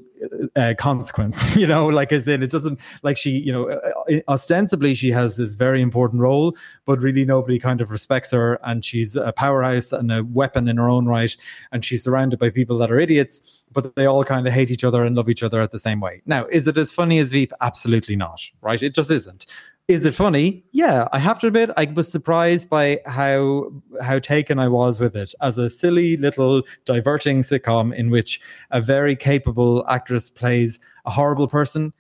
uh, 0.55 0.73
consequence 0.77 1.55
you 1.61 1.67
know 1.67 1.87
like 1.87 2.11
as 2.11 2.27
in 2.27 2.41
it 2.41 2.49
doesn't 2.49 2.79
like 3.03 3.17
she 3.17 3.31
you 3.31 3.51
know 3.51 3.69
uh, 3.69 4.19
ostensibly 4.27 4.93
she 4.93 5.11
has 5.11 5.37
this 5.37 5.53
very 5.53 5.81
important 5.81 6.21
role 6.21 6.55
but 6.85 6.99
really 7.01 7.23
nobody 7.23 7.59
kind 7.59 7.81
of 7.81 7.91
respects 7.91 8.31
her 8.31 8.59
and 8.63 8.83
she's 8.83 9.15
a 9.15 9.31
powerhouse 9.33 9.91
and 9.91 10.11
a 10.11 10.23
weapon 10.23 10.67
in 10.67 10.77
her 10.77 10.89
own 10.89 11.05
right 11.05 11.37
and 11.71 11.85
she's 11.85 12.03
surrounded 12.03 12.39
by 12.39 12.49
people 12.49 12.77
that 12.77 12.91
are 12.91 12.99
idiots 12.99 13.63
but 13.71 13.95
they 13.95 14.05
all 14.05 14.23
kind 14.23 14.47
of 14.47 14.53
hate 14.53 14.71
each 14.71 14.83
other 14.83 15.03
and 15.03 15.15
love 15.15 15.29
each 15.29 15.43
other 15.43 15.61
at 15.61 15.71
the 15.71 15.79
same 15.79 15.99
way. 15.99 16.21
Now 16.25 16.45
is 16.47 16.67
it 16.67 16.77
as 16.77 16.91
funny 16.91 17.19
as 17.19 17.31
veep? 17.31 17.51
Absolutely 17.61 18.15
not 18.15 18.41
right? 18.61 18.81
It 18.81 18.93
just 18.93 19.11
isn't 19.11 19.45
is 19.87 20.05
it 20.05 20.13
funny? 20.13 20.65
Yeah, 20.71 21.07
I 21.13 21.19
have 21.19 21.39
to 21.39 21.47
admit, 21.47 21.69
I 21.77 21.85
was 21.85 22.11
surprised 22.11 22.69
by 22.69 22.99
how 23.05 23.71
how 24.01 24.19
taken 24.19 24.59
I 24.59 24.67
was 24.67 24.99
with 24.99 25.15
it 25.15 25.33
as 25.41 25.57
a 25.57 25.69
silly 25.69 26.17
little 26.17 26.63
diverting 26.85 27.41
sitcom 27.41 27.93
in 27.93 28.09
which 28.09 28.41
a 28.71 28.81
very 28.81 29.15
capable 29.15 29.85
actress 29.87 30.29
plays 30.29 30.79
a 31.05 31.11
horrible 31.11 31.47
person. 31.47 31.93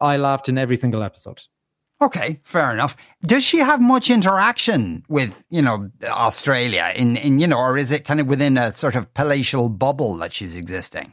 I 0.00 0.18
laughed 0.18 0.48
in 0.48 0.58
every 0.58 0.76
single 0.76 1.02
episode. 1.02 1.42
Okay, 2.02 2.40
fair 2.44 2.72
enough. 2.72 2.96
Does 3.22 3.44
she 3.44 3.58
have 3.58 3.80
much 3.80 4.08
interaction 4.08 5.04
with, 5.08 5.44
you 5.50 5.60
know, 5.60 5.90
Australia 6.04 6.92
in, 6.96 7.16
in 7.16 7.38
you 7.38 7.46
know, 7.46 7.58
or 7.58 7.76
is 7.76 7.90
it 7.90 8.06
kind 8.06 8.20
of 8.20 8.26
within 8.26 8.56
a 8.56 8.72
sort 8.74 8.94
of 8.94 9.12
palatial 9.12 9.68
bubble 9.68 10.16
that 10.18 10.32
she's 10.32 10.56
existing? 10.56 11.12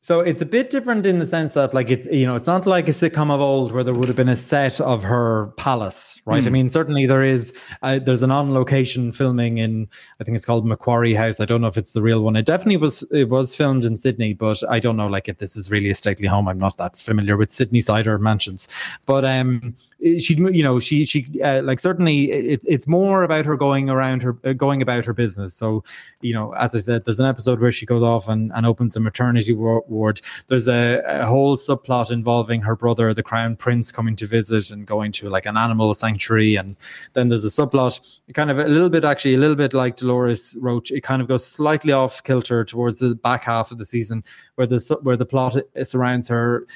So 0.00 0.20
it's 0.20 0.40
a 0.40 0.46
bit 0.46 0.70
different 0.70 1.06
in 1.06 1.18
the 1.18 1.26
sense 1.26 1.54
that, 1.54 1.74
like, 1.74 1.90
it's 1.90 2.06
you 2.06 2.24
know, 2.24 2.36
it's 2.36 2.46
not 2.46 2.66
like 2.66 2.88
a 2.88 2.92
sitcom 2.92 3.30
of 3.30 3.40
old 3.40 3.72
where 3.72 3.82
there 3.82 3.92
would 3.92 4.06
have 4.08 4.16
been 4.16 4.28
a 4.28 4.36
set 4.36 4.80
of 4.80 5.02
her 5.02 5.48
palace, 5.56 6.22
right? 6.24 6.44
Mm. 6.44 6.46
I 6.46 6.50
mean, 6.50 6.68
certainly 6.68 7.04
there 7.04 7.24
is. 7.24 7.52
Uh, 7.82 7.98
there's 7.98 8.22
an 8.22 8.30
on-location 8.30 9.10
filming 9.12 9.58
in, 9.58 9.88
I 10.20 10.24
think 10.24 10.36
it's 10.36 10.46
called 10.46 10.64
Macquarie 10.64 11.14
House. 11.14 11.40
I 11.40 11.44
don't 11.44 11.60
know 11.60 11.66
if 11.66 11.76
it's 11.76 11.92
the 11.92 12.00
real 12.00 12.22
one. 12.22 12.36
It 12.36 12.46
definitely 12.46 12.76
was. 12.76 13.02
It 13.10 13.28
was 13.28 13.56
filmed 13.56 13.84
in 13.84 13.96
Sydney, 13.96 14.34
but 14.34 14.62
I 14.70 14.78
don't 14.78 14.96
know, 14.96 15.08
like, 15.08 15.28
if 15.28 15.38
this 15.38 15.56
is 15.56 15.70
really 15.70 15.90
a 15.90 15.94
stately 15.96 16.28
home. 16.28 16.48
I'm 16.48 16.58
not 16.58 16.78
that 16.78 16.96
familiar 16.96 17.36
with 17.36 17.50
Sydney 17.50 17.80
cider 17.80 18.18
mansions, 18.18 18.68
but 19.04 19.24
um, 19.24 19.74
she, 20.00 20.34
you 20.36 20.62
know, 20.62 20.78
she, 20.78 21.04
she, 21.06 21.42
uh, 21.42 21.60
like, 21.62 21.80
certainly 21.80 22.30
it's 22.30 22.64
it's 22.66 22.86
more 22.86 23.24
about 23.24 23.44
her 23.46 23.56
going 23.56 23.90
around 23.90 24.22
her, 24.22 24.38
uh, 24.44 24.52
going 24.52 24.80
about 24.80 25.04
her 25.04 25.12
business. 25.12 25.54
So, 25.54 25.82
you 26.20 26.34
know, 26.34 26.54
as 26.54 26.74
I 26.74 26.78
said, 26.78 27.04
there's 27.04 27.20
an 27.20 27.26
episode 27.26 27.60
where 27.60 27.72
she 27.72 27.84
goes 27.84 28.04
off 28.04 28.28
and, 28.28 28.52
and 28.54 28.64
opens 28.64 28.96
a 28.96 29.00
maternity 29.00 29.52
ward 29.52 29.82
Ward. 29.88 30.20
There's 30.46 30.68
a, 30.68 31.02
a, 31.04 31.26
whole 31.26 31.56
subplot 31.56 32.10
involving 32.10 32.62
her 32.62 32.76
brother, 32.76 33.12
the 33.14 33.22
crown 33.22 33.56
prince, 33.56 33.92
coming 33.92 34.16
to 34.16 34.26
visit 34.26 34.70
and 34.70 34.86
going 34.86 35.12
to 35.12 35.28
like 35.28 35.46
an 35.46 35.56
animal 35.56 35.94
sanctuary. 35.94 36.56
And 36.56 36.76
then 37.14 37.28
there's 37.28 37.44
a 37.44 37.48
subplot, 37.48 38.20
kind 38.34 38.50
of 38.50 38.58
a 38.58 38.68
little 38.68 38.90
bit, 38.90 39.04
actually, 39.04 39.34
a 39.34 39.38
little 39.38 39.56
bit 39.56 39.74
like 39.74 39.96
Dolores 39.96 40.56
Roach. 40.60 40.90
It 40.90 41.02
kind 41.02 41.22
of 41.22 41.28
goes 41.28 41.46
slightly 41.46 41.92
off 41.92 42.22
kilter 42.22 42.64
towards 42.64 42.98
the 42.98 43.14
back 43.14 43.44
half 43.44 43.70
of 43.70 43.78
the 43.78 43.86
season, 43.86 44.24
where 44.56 44.66
the 44.66 44.98
where 45.02 45.16
the 45.16 45.26
plot 45.26 45.56
surrounds 45.84 46.28
her 46.28 46.66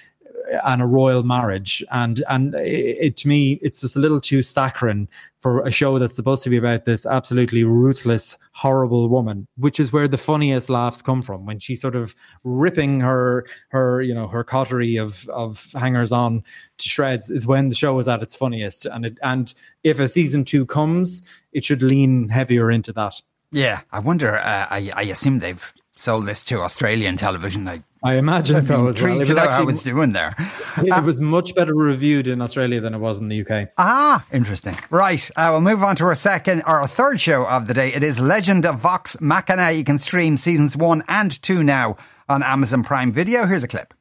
and 0.65 0.83
a 0.83 0.87
royal 0.87 1.23
marriage. 1.23 1.83
And 1.91 2.23
and 2.29 2.55
it, 2.55 2.97
it, 3.01 3.17
to 3.19 3.29
me, 3.29 3.59
it's 3.63 3.81
just 3.81 3.97
a 3.97 3.99
little 3.99 4.21
too 4.21 4.43
saccharine 4.43 5.09
for 5.41 5.63
a 5.63 5.71
show 5.71 5.99
that's 5.99 6.17
supposed 6.17 6.45
to 6.45 6.51
be 6.51 6.57
about 6.57 6.85
this 6.85 7.07
absolutely 7.07 7.65
ruthless, 7.65 8.37
horrible 8.53 9.09
woman. 9.09 9.47
Which 9.57 9.81
is 9.81 9.93
where 9.93 10.09
the 10.09 10.19
funniest 10.19 10.71
laughs 10.71 11.03
come 11.03 11.23
from 11.23 11.47
when 11.47 11.59
she's 11.59 11.81
sort 11.81 11.97
of 11.97 12.15
ripping 12.45 13.01
her 13.01 13.47
her 13.69 14.03
you 14.03 14.15
know 14.15 14.29
her 14.29 14.45
coterie 14.45 14.97
of 14.97 15.29
of 15.29 15.73
hangers 15.75 16.13
on 16.13 16.43
to 16.79 16.89
shreds. 16.89 17.31
Is 17.31 17.47
when 17.47 17.69
the 17.69 17.75
show 17.75 17.99
is 17.99 18.09
at 18.09 18.23
its 18.23 18.35
funniest. 18.35 18.87
And 18.87 19.07
it, 19.07 19.19
and 19.23 19.53
if 19.85 19.99
a 19.99 20.09
season 20.09 20.45
two 20.45 20.67
comes, 20.67 21.29
it 21.53 21.65
should 21.65 21.83
lean 21.83 22.29
heavier 22.29 22.71
into 22.71 22.93
that. 22.95 23.21
Yeah, 23.51 23.81
I 23.91 23.99
wonder. 23.99 24.39
Uh, 24.39 24.67
I 24.71 24.91
I 24.95 25.03
assume 25.03 25.39
they've 25.39 25.73
sold 25.97 26.27
this 26.27 26.43
to 26.45 26.61
Australian 26.61 27.17
television. 27.17 27.69
I 27.69 27.83
I 28.05 28.15
imagine 28.17 28.57
I'd 28.57 28.67
so. 28.67 28.89
As 28.89 29.01
well. 29.01 29.21
It 29.21 29.25
to 29.27 29.35
know 29.35 29.49
how 29.49 29.69
it's 29.69 29.83
doing 29.83 30.13
there. 30.13 30.35
It, 30.79 30.91
uh, 30.91 31.03
was 31.03 31.21
much 31.21 31.55
better 31.55 31.75
reviewed 31.75 32.27
in 32.27 32.43
Australia 32.43 32.81
than 32.81 32.95
it 32.95 32.99
was 32.99 33.21
in 33.21 33.29
the 33.29 33.47
UK. 33.47 33.69
Ah, 33.79 34.25
interesting. 34.33 34.77
Right, 34.91 35.31
uh, 35.37 35.49
we'll 35.53 35.61
move 35.61 35.83
on 35.83 35.97
to 35.97 36.05
our 36.05 36.15
second 36.15 36.63
or 36.63 36.81
our 36.81 36.89
third 36.89 37.21
show 37.21 37.47
of 37.47 37.69
the 37.69 37.75
day. 37.75 37.93
It 37.93 38.03
is 38.03 38.19
Legend 38.19 38.67
of 38.67 38.81
Vox 38.81 39.21
Machina. 39.21 39.71
You 39.71 39.85
can 39.85 39.99
stream 39.99 40.37
seasons 40.37 40.77
one 40.77 41.03
and 41.09 41.41
two 41.43 41.63
now 41.63 41.97
on 42.29 42.43
Amazon 42.43 42.83
Prime 42.83 43.13
Video. 43.13 43.47
Here's 43.47 43.63
a 43.63 43.69
clip. 43.69 43.95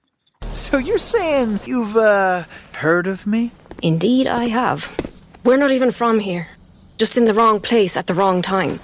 So 0.54 0.78
you're 0.78 0.98
saying 0.98 1.60
you've 1.66 1.96
uh, 1.96 2.44
heard 2.74 3.08
of 3.08 3.28
me? 3.28 3.52
Indeed, 3.82 4.28
I 4.28 4.46
have. 4.46 4.96
We're 5.44 5.58
not 5.58 5.72
even 5.72 5.92
from 5.92 6.20
here. 6.20 6.48
Just 6.98 7.18
in 7.18 7.26
the 7.26 7.34
wrong 7.34 7.60
place 7.60 7.96
at 7.98 8.08
the 8.08 8.14
wrong 8.14 8.42
time. 8.42 8.80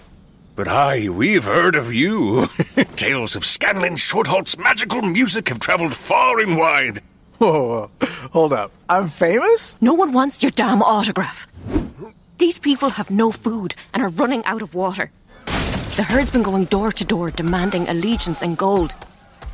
But 0.57 0.67
aye, 0.67 1.07
we've 1.07 1.43
heard 1.43 1.75
of 1.75 1.93
you. 1.93 2.47
Tales 2.95 3.35
of 3.35 3.45
Scanlan 3.45 3.93
Shorthalt's 3.93 4.57
magical 4.57 5.03
music 5.03 5.49
have 5.49 5.59
travelled 5.59 5.93
far 5.93 6.39
and 6.39 6.57
wide. 6.57 7.01
Whoa, 7.37 7.67
whoa, 8.01 8.07
hold 8.31 8.53
up. 8.53 8.71
I'm 8.89 9.07
famous? 9.07 9.79
No 9.81 9.93
one 9.93 10.13
wants 10.13 10.41
your 10.41 10.49
damn 10.49 10.81
autograph. 10.81 11.47
These 12.39 12.57
people 12.57 12.89
have 12.89 13.11
no 13.11 13.31
food 13.31 13.75
and 13.93 14.01
are 14.01 14.09
running 14.09 14.43
out 14.45 14.63
of 14.63 14.73
water. 14.73 15.11
The 15.95 16.01
herd's 16.01 16.31
been 16.31 16.41
going 16.41 16.65
door 16.65 16.91
to 16.91 17.05
door 17.05 17.29
demanding 17.29 17.87
allegiance 17.87 18.41
and 18.41 18.57
gold. 18.57 18.95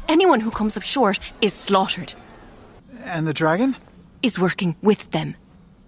Anyone 0.07 0.39
who 0.39 0.51
comes 0.51 0.77
up 0.77 0.83
short 0.83 1.19
is 1.41 1.53
slaughtered. 1.53 2.13
And 3.03 3.27
the 3.27 3.33
dragon? 3.33 3.75
Is 4.21 4.39
working 4.39 4.77
with 4.81 5.11
them. 5.11 5.35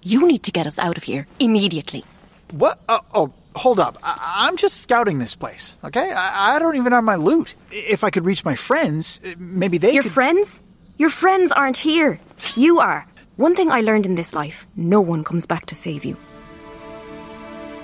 You 0.03 0.27
need 0.27 0.43
to 0.43 0.51
get 0.51 0.67
us 0.67 0.77
out 0.77 0.97
of 0.97 1.03
here 1.03 1.25
immediately. 1.39 2.03
What? 2.51 2.81
Uh, 2.89 2.99
oh, 3.13 3.33
hold 3.55 3.79
up. 3.79 3.97
I- 4.03 4.45
I'm 4.47 4.57
just 4.57 4.81
scouting 4.81 5.19
this 5.19 5.35
place, 5.35 5.75
okay? 5.83 6.11
I-, 6.11 6.55
I 6.55 6.59
don't 6.59 6.75
even 6.75 6.91
have 6.91 7.03
my 7.03 7.15
loot. 7.15 7.55
If 7.71 8.03
I 8.03 8.09
could 8.09 8.25
reach 8.25 8.43
my 8.45 8.55
friends, 8.55 9.19
uh, 9.25 9.33
maybe 9.37 9.77
they 9.77 9.93
Your 9.93 10.03
could. 10.03 10.11
friends? 10.11 10.61
Your 10.97 11.09
friends 11.09 11.51
aren't 11.51 11.77
here. 11.77 12.19
You 12.55 12.79
are. 12.79 13.05
One 13.37 13.55
thing 13.55 13.71
I 13.71 13.81
learned 13.81 14.05
in 14.05 14.15
this 14.15 14.33
life 14.33 14.65
no 14.75 15.01
one 15.01 15.23
comes 15.23 15.45
back 15.45 15.65
to 15.67 15.75
save 15.75 16.05
you. 16.05 16.17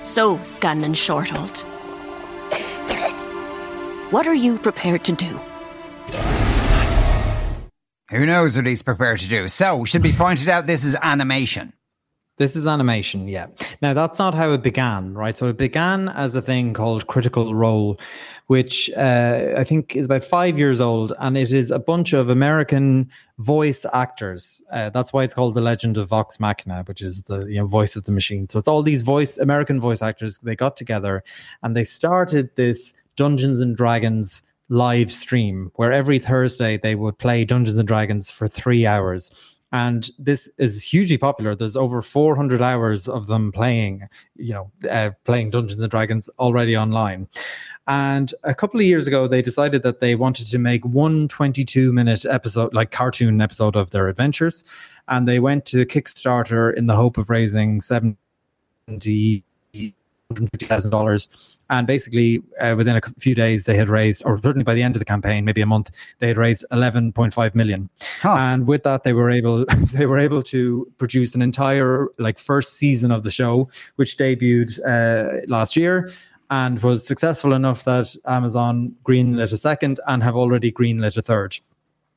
So, 0.02 0.42
Scanlan 0.44 0.94
Shorthalt. 0.94 1.62
what 4.10 4.26
are 4.26 4.34
you 4.34 4.58
prepared 4.58 5.04
to 5.04 5.12
do? 5.12 5.40
Who 8.10 8.26
knows 8.26 8.56
what 8.56 8.66
he's 8.66 8.82
prepared 8.82 9.20
to 9.20 9.28
do? 9.28 9.48
So, 9.48 9.84
should 9.84 10.02
be 10.02 10.12
pointed 10.12 10.48
out 10.48 10.66
this 10.66 10.84
is 10.84 10.96
animation. 11.00 11.72
This 12.38 12.56
is 12.56 12.66
animation, 12.66 13.28
yeah. 13.28 13.46
Now, 13.82 13.92
that's 13.92 14.18
not 14.18 14.34
how 14.34 14.52
it 14.52 14.62
began, 14.62 15.14
right? 15.14 15.36
So, 15.36 15.46
it 15.48 15.58
began 15.58 16.08
as 16.08 16.34
a 16.34 16.40
thing 16.40 16.72
called 16.72 17.06
Critical 17.06 17.54
Role, 17.54 18.00
which 18.46 18.90
uh, 18.96 19.54
I 19.56 19.64
think 19.64 19.94
is 19.94 20.06
about 20.06 20.24
five 20.24 20.58
years 20.58 20.80
old, 20.80 21.12
and 21.18 21.36
it 21.36 21.52
is 21.52 21.70
a 21.70 21.78
bunch 21.78 22.14
of 22.14 22.30
American 22.30 23.10
voice 23.38 23.84
actors. 23.92 24.62
Uh, 24.72 24.88
that's 24.88 25.12
why 25.12 25.24
it's 25.24 25.34
called 25.34 25.54
The 25.54 25.60
Legend 25.60 25.98
of 25.98 26.08
Vox 26.08 26.40
Machina, 26.40 26.84
which 26.86 27.02
is 27.02 27.22
the 27.24 27.44
you 27.46 27.60
know 27.60 27.66
voice 27.66 27.96
of 27.96 28.04
the 28.04 28.12
machine. 28.12 28.48
So, 28.48 28.58
it's 28.58 28.68
all 28.68 28.82
these 28.82 29.02
voice 29.02 29.36
American 29.36 29.78
voice 29.78 30.00
actors. 30.00 30.38
They 30.38 30.56
got 30.56 30.76
together 30.76 31.22
and 31.62 31.76
they 31.76 31.84
started 31.84 32.48
this 32.56 32.94
Dungeons 33.16 33.60
and 33.60 33.76
Dragons 33.76 34.42
live 34.68 35.12
stream 35.12 35.70
where 35.74 35.92
every 35.92 36.18
Thursday 36.18 36.78
they 36.78 36.94
would 36.94 37.18
play 37.18 37.44
Dungeons 37.44 37.78
and 37.78 37.86
Dragons 37.86 38.30
for 38.30 38.48
three 38.48 38.86
hours. 38.86 39.30
And 39.72 40.10
this 40.18 40.50
is 40.58 40.82
hugely 40.82 41.16
popular. 41.16 41.54
There's 41.54 41.76
over 41.76 42.02
400 42.02 42.60
hours 42.60 43.08
of 43.08 43.26
them 43.26 43.52
playing, 43.52 44.06
you 44.36 44.52
know, 44.52 44.70
uh, 44.88 45.12
playing 45.24 45.50
Dungeons 45.50 45.80
and 45.80 45.90
Dragons 45.90 46.28
already 46.38 46.76
online. 46.76 47.26
And 47.88 48.32
a 48.44 48.54
couple 48.54 48.78
of 48.78 48.86
years 48.86 49.06
ago, 49.06 49.26
they 49.26 49.42
decided 49.42 49.82
that 49.82 50.00
they 50.00 50.14
wanted 50.14 50.48
to 50.48 50.58
make 50.58 50.84
one 50.84 51.26
22 51.26 51.92
minute 51.92 52.24
episode, 52.26 52.74
like 52.74 52.90
cartoon 52.90 53.40
episode 53.40 53.74
of 53.74 53.90
their 53.90 54.08
adventures. 54.08 54.64
And 55.08 55.26
they 55.26 55.40
went 55.40 55.64
to 55.66 55.86
Kickstarter 55.86 56.74
in 56.74 56.86
the 56.86 56.94
hope 56.94 57.16
of 57.16 57.30
raising 57.30 57.80
70 57.80 59.44
$150,000. 60.34 61.56
And 61.70 61.86
basically, 61.86 62.42
uh, 62.60 62.74
within 62.76 62.96
a 62.96 63.00
few 63.18 63.34
days, 63.34 63.64
they 63.66 63.76
had 63.76 63.88
raised, 63.88 64.22
or 64.24 64.40
certainly 64.42 64.64
by 64.64 64.74
the 64.74 64.82
end 64.82 64.94
of 64.94 64.98
the 64.98 65.04
campaign, 65.04 65.44
maybe 65.44 65.60
a 65.60 65.66
month, 65.66 65.90
they 66.18 66.28
had 66.28 66.36
raised 66.36 66.64
11.5 66.72 67.54
million. 67.54 67.88
And 68.22 68.66
with 68.66 68.82
that, 68.82 69.04
they 69.04 69.12
were 69.12 69.30
able 69.30 69.64
they 69.92 70.06
were 70.06 70.18
able 70.18 70.42
to 70.42 70.90
produce 70.98 71.34
an 71.34 71.42
entire 71.42 72.08
like 72.18 72.38
first 72.38 72.74
season 72.74 73.10
of 73.10 73.22
the 73.22 73.30
show, 73.30 73.68
which 73.96 74.16
debuted 74.16 74.78
uh, 74.86 75.46
last 75.48 75.76
year. 75.76 76.10
And 76.50 76.82
was 76.82 77.06
successful 77.06 77.54
enough 77.54 77.84
that 77.84 78.14
Amazon 78.26 78.94
greenlit 79.04 79.54
a 79.54 79.56
second 79.56 80.00
and 80.06 80.22
have 80.22 80.36
already 80.36 80.70
greenlit 80.70 81.16
a 81.16 81.22
third 81.22 81.58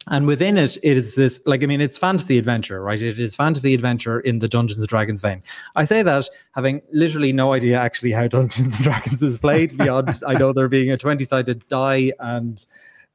and 0.08 0.28
within 0.28 0.58
it 0.58 0.78
it 0.84 0.98
is 0.98 1.16
this 1.16 1.42
like 1.46 1.64
i 1.64 1.66
mean 1.66 1.82
it's 1.82 1.98
fantasy 1.98 2.38
adventure 2.38 2.82
right? 2.82 3.02
It 3.02 3.20
is 3.20 3.36
fantasy 3.36 3.74
adventure 3.74 4.20
in 4.20 4.40
the 4.40 4.48
dungeons 4.48 4.80
and 4.80 4.88
dragons 4.88 5.22
vein. 5.22 5.42
I 5.76 5.86
say 5.86 6.04
that 6.04 6.30
having 6.54 6.82
literally 6.92 7.34
no 7.34 7.54
idea 7.54 7.80
actually 7.80 8.12
how 8.12 8.28
dungeons 8.38 8.76
and 8.76 8.84
dragons 8.84 9.22
is 9.22 9.38
played 9.38 9.78
beyond 9.78 10.22
i 10.28 10.34
know 10.34 10.54
there 10.54 10.68
being 10.68 10.92
a 10.92 10.98
20-sided 10.98 11.68
die 11.68 12.12
and 12.20 12.66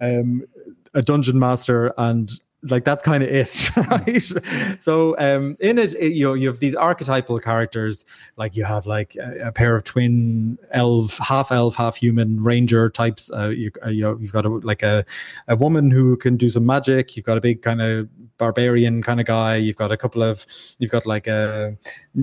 um, 0.00 0.42
a 0.94 1.02
dungeon 1.02 1.38
master 1.38 1.92
and 1.99 2.30
like 2.64 2.84
that's 2.84 3.02
kind 3.02 3.22
of 3.22 3.28
it 3.28 3.70
right? 3.90 4.82
So 4.82 5.16
um 5.18 5.56
in 5.60 5.78
it, 5.78 5.94
it, 5.94 6.12
you 6.12 6.28
know 6.28 6.34
you 6.34 6.48
have 6.48 6.58
these 6.58 6.74
archetypal 6.74 7.40
characters 7.40 8.04
like 8.36 8.54
you 8.54 8.64
have 8.64 8.86
like 8.86 9.16
a, 9.16 9.48
a 9.48 9.52
pair 9.52 9.74
of 9.74 9.84
twin 9.84 10.58
elf 10.72 11.18
half 11.18 11.52
elf 11.52 11.74
half 11.74 11.96
human 11.96 12.42
ranger 12.42 12.88
types. 12.90 13.30
Uh, 13.32 13.48
you, 13.48 13.70
uh, 13.84 13.88
you 13.88 14.02
know 14.02 14.18
you've 14.20 14.32
got 14.32 14.44
a, 14.44 14.48
like 14.48 14.82
a 14.82 15.04
a 15.48 15.56
woman 15.56 15.90
who 15.90 16.16
can 16.16 16.36
do 16.36 16.48
some 16.48 16.66
magic. 16.66 17.16
You've 17.16 17.26
got 17.26 17.38
a 17.38 17.40
big 17.40 17.62
kind 17.62 17.80
of 17.80 18.08
barbarian 18.36 19.02
kind 19.02 19.20
of 19.20 19.26
guy. 19.26 19.56
You've 19.56 19.76
got 19.76 19.92
a 19.92 19.96
couple 19.96 20.22
of 20.22 20.44
you've 20.78 20.90
got 20.90 21.06
like 21.06 21.26
a 21.26 21.76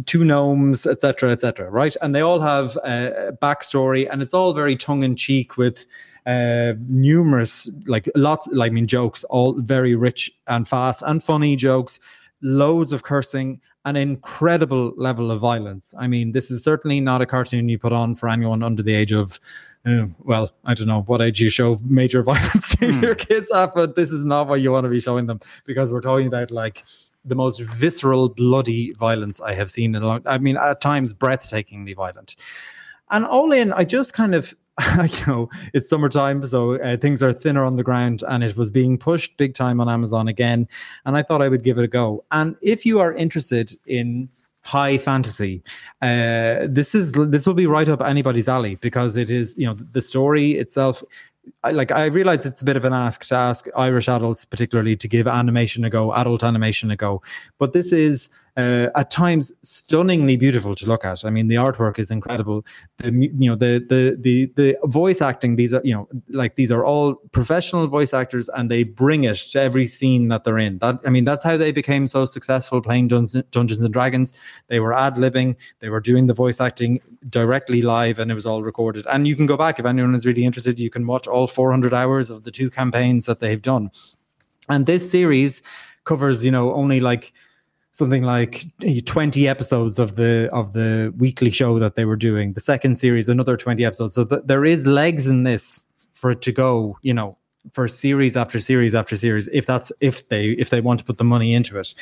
two 0.05 0.23
gnomes 0.23 0.85
etc 0.85 1.31
etc 1.31 1.69
right? 1.69 1.95
And 2.01 2.13
they 2.13 2.21
all 2.21 2.41
have 2.41 2.75
a 2.83 3.35
backstory 3.41 4.07
and 4.09 4.21
it's 4.21 4.33
all 4.33 4.53
very 4.53 4.75
tongue-in-cheek 4.75 5.57
with 5.57 5.85
uh, 6.27 6.73
numerous 6.87 7.69
like 7.85 8.09
lots 8.15 8.47
like 8.47 8.71
I 8.71 8.73
mean 8.73 8.85
jokes 8.85 9.23
all 9.25 9.53
very 9.53 9.95
rich 9.95 10.29
and 10.47 10.67
fast 10.67 11.01
and 11.05 11.23
funny 11.23 11.55
jokes 11.55 11.99
loads 12.41 12.93
of 12.93 13.03
cursing 13.03 13.59
an 13.85 13.95
incredible 13.95 14.93
level 14.97 15.31
of 15.31 15.39
violence. 15.39 15.95
I 15.97 16.07
mean 16.07 16.33
this 16.33 16.51
is 16.51 16.63
certainly 16.63 16.99
not 16.99 17.21
a 17.21 17.25
cartoon 17.25 17.69
you 17.69 17.79
put 17.79 17.93
on 17.93 18.15
for 18.15 18.27
anyone 18.27 18.61
under 18.61 18.83
the 18.83 18.93
age 18.93 19.13
of 19.13 19.39
uh, 19.85 20.07
well 20.19 20.51
I 20.65 20.73
don't 20.73 20.87
know 20.87 21.03
what 21.03 21.21
age 21.21 21.39
you 21.39 21.49
show 21.49 21.77
major 21.85 22.21
violence 22.31 22.75
to 22.75 22.99
your 22.99 23.15
kids 23.15 23.49
at 23.51 23.73
but 23.73 23.95
this 23.95 24.11
is 24.11 24.25
not 24.25 24.47
what 24.47 24.59
you 24.59 24.71
want 24.71 24.83
to 24.83 24.89
be 24.89 24.99
showing 24.99 25.27
them 25.27 25.39
because 25.65 25.91
we're 25.91 26.01
talking 26.01 26.27
about 26.27 26.51
like 26.51 26.83
the 27.23 27.35
most 27.35 27.61
visceral 27.61 28.29
bloody 28.29 28.91
violence 28.93 29.39
I 29.41 29.53
have 29.53 29.71
seen 29.71 29.95
in 29.95 30.03
a 30.03 30.07
long 30.07 30.21
I 30.25 30.37
mean 30.39 30.57
at 30.57 30.81
times 30.81 31.13
breathtakingly 31.13 31.95
violent. 31.95 32.35
And 33.09 33.25
all 33.25 33.51
in, 33.53 33.71
I 33.73 33.85
just 33.85 34.13
kind 34.13 34.35
of, 34.35 34.53
you 34.97 35.25
know, 35.25 35.49
it's 35.73 35.89
summertime, 35.89 36.45
so 36.45 36.75
uh, 36.81 36.97
things 36.97 37.23
are 37.23 37.33
thinner 37.33 37.63
on 37.63 37.75
the 37.75 37.83
ground, 37.83 38.23
and 38.27 38.43
it 38.43 38.55
was 38.55 38.69
being 38.69 38.97
pushed 38.97 39.35
big 39.37 39.55
time 39.55 39.81
on 39.81 39.89
Amazon 39.89 40.27
again. 40.27 40.67
And 41.05 41.17
I 41.17 41.23
thought 41.23 41.41
I 41.41 41.49
would 41.49 41.63
give 41.63 41.77
it 41.79 41.83
a 41.83 41.87
go. 41.87 42.23
And 42.31 42.55
if 42.61 42.85
you 42.85 42.99
are 42.99 43.13
interested 43.13 43.71
in 43.87 44.29
high 44.61 44.97
fantasy, 44.99 45.63
uh, 46.01 46.67
this 46.69 46.93
is 46.93 47.13
this 47.13 47.47
will 47.47 47.55
be 47.55 47.65
right 47.65 47.89
up 47.89 48.01
anybody's 48.01 48.47
alley 48.47 48.75
because 48.75 49.17
it 49.17 49.31
is, 49.31 49.55
you 49.57 49.65
know, 49.65 49.73
the 49.73 50.01
story 50.01 50.51
itself. 50.51 51.03
I, 51.63 51.71
like 51.71 51.91
I 51.91 52.05
realize 52.05 52.45
it's 52.45 52.61
a 52.61 52.65
bit 52.65 52.77
of 52.77 52.85
an 52.85 52.93
ask 52.93 53.25
to 53.25 53.35
ask 53.35 53.67
Irish 53.75 54.07
adults, 54.07 54.45
particularly, 54.45 54.95
to 54.95 55.07
give 55.07 55.27
animation 55.27 55.83
a 55.83 55.89
go, 55.89 56.13
adult 56.13 56.43
animation 56.43 56.91
a 56.91 56.95
go. 56.95 57.21
But 57.57 57.73
this 57.73 57.91
is 57.91 58.29
uh, 58.57 58.89
at 58.95 59.11
times 59.11 59.51
stunningly 59.61 60.35
beautiful 60.35 60.73
to 60.73 60.87
look 60.87 61.05
at. 61.05 61.23
I 61.23 61.29
mean, 61.29 61.47
the 61.47 61.55
artwork 61.55 61.99
is 61.99 62.09
incredible. 62.09 62.65
The 62.97 63.11
you 63.11 63.51
know 63.51 63.55
the 63.55 63.85
the 63.87 64.17
the 64.19 64.51
the 64.55 64.77
voice 64.85 65.21
acting. 65.21 65.57
These 65.57 65.75
are 65.75 65.81
you 65.83 65.93
know 65.93 66.07
like 66.29 66.55
these 66.55 66.71
are 66.71 66.83
all 66.83 67.15
professional 67.31 67.85
voice 67.87 68.15
actors, 68.15 68.49
and 68.49 68.71
they 68.71 68.83
bring 68.83 69.25
it 69.25 69.37
to 69.51 69.61
every 69.61 69.85
scene 69.85 70.29
that 70.29 70.43
they're 70.43 70.57
in. 70.57 70.79
That 70.79 70.99
I 71.05 71.11
mean, 71.11 71.23
that's 71.23 71.43
how 71.43 71.55
they 71.55 71.71
became 71.71 72.07
so 72.07 72.25
successful 72.25 72.81
playing 72.81 73.09
Dungeons, 73.09 73.45
Dungeons 73.51 73.83
and 73.83 73.93
Dragons. 73.93 74.33
They 74.69 74.79
were 74.79 74.93
ad 74.93 75.15
libbing. 75.17 75.55
They 75.79 75.89
were 75.89 75.99
doing 75.99 76.25
the 76.25 76.33
voice 76.33 76.59
acting 76.59 76.99
directly 77.29 77.83
live, 77.83 78.17
and 78.17 78.31
it 78.31 78.35
was 78.35 78.47
all 78.47 78.63
recorded. 78.63 79.05
And 79.07 79.27
you 79.27 79.35
can 79.35 79.45
go 79.45 79.55
back 79.55 79.77
if 79.77 79.85
anyone 79.85 80.15
is 80.15 80.25
really 80.25 80.45
interested. 80.45 80.79
You 80.79 80.89
can 80.89 81.05
watch 81.05 81.27
all 81.27 81.36
400 81.45 81.93
hours 81.93 82.31
of 82.31 82.43
the 82.43 82.51
two 82.51 82.69
campaigns 82.69 83.25
that 83.25 83.39
they've 83.39 83.61
done. 83.61 83.91
And 84.69 84.85
this 84.85 85.09
series 85.09 85.61
covers, 86.05 86.43
you 86.43 86.51
know, 86.51 86.73
only 86.73 86.99
like 86.99 87.33
something 87.91 88.23
like 88.23 88.63
20 89.05 89.47
episodes 89.47 89.99
of 89.99 90.15
the 90.15 90.49
of 90.53 90.73
the 90.73 91.13
weekly 91.17 91.51
show 91.51 91.79
that 91.79 91.95
they 91.95 92.05
were 92.05 92.15
doing. 92.15 92.53
The 92.53 92.61
second 92.61 92.97
series 92.97 93.29
another 93.29 93.57
20 93.57 93.83
episodes. 93.83 94.13
So 94.13 94.25
th- 94.25 94.43
there 94.45 94.65
is 94.65 94.87
legs 94.87 95.27
in 95.27 95.43
this 95.43 95.83
for 96.11 96.31
it 96.31 96.41
to 96.41 96.51
go 96.51 96.97
you 97.01 97.13
know 97.13 97.37
for 97.73 97.87
series 97.87 98.37
after 98.37 98.59
series 98.59 98.95
after 98.95 99.15
series 99.15 99.47
if 99.49 99.65
that's 99.65 99.91
if 99.99 100.27
they 100.29 100.49
if 100.51 100.69
they 100.69 100.81
want 100.81 100.99
to 100.99 101.05
put 101.05 101.17
the 101.17 101.23
money 101.23 101.53
into 101.53 101.77
it 101.77 101.93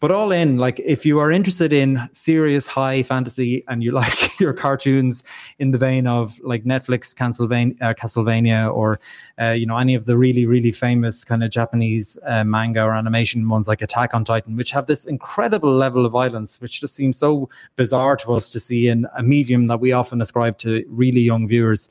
but 0.00 0.10
all 0.10 0.32
in 0.32 0.58
like 0.58 0.78
if 0.80 1.06
you 1.06 1.18
are 1.18 1.30
interested 1.30 1.72
in 1.72 2.08
serious 2.12 2.66
high 2.66 3.02
fantasy 3.02 3.64
and 3.68 3.82
you 3.82 3.92
like 4.02 4.38
your 4.38 4.52
cartoons 4.52 5.24
in 5.58 5.70
the 5.70 5.78
vein 5.78 6.06
of 6.06 6.38
like 6.42 6.64
netflix 6.64 7.14
castlevania, 7.14 7.80
uh, 7.82 7.94
castlevania 7.94 8.72
or 8.72 9.00
uh, 9.40 9.50
you 9.50 9.66
know 9.66 9.76
any 9.76 9.94
of 9.94 10.06
the 10.06 10.16
really 10.16 10.46
really 10.46 10.72
famous 10.72 11.24
kind 11.24 11.42
of 11.42 11.50
japanese 11.50 12.18
uh, 12.26 12.44
manga 12.44 12.82
or 12.82 12.92
animation 12.92 13.48
ones 13.48 13.68
like 13.68 13.82
attack 13.82 14.14
on 14.14 14.24
titan 14.24 14.56
which 14.56 14.70
have 14.70 14.86
this 14.86 15.04
incredible 15.06 15.72
level 15.72 16.04
of 16.04 16.12
violence 16.12 16.60
which 16.60 16.80
just 16.80 16.94
seems 16.94 17.18
so 17.18 17.48
bizarre 17.76 18.16
to 18.16 18.32
us 18.32 18.50
to 18.50 18.60
see 18.60 18.88
in 18.88 19.06
a 19.16 19.22
medium 19.22 19.66
that 19.66 19.80
we 19.80 19.92
often 19.92 20.20
ascribe 20.20 20.58
to 20.58 20.84
really 20.88 21.20
young 21.20 21.48
viewers 21.48 21.88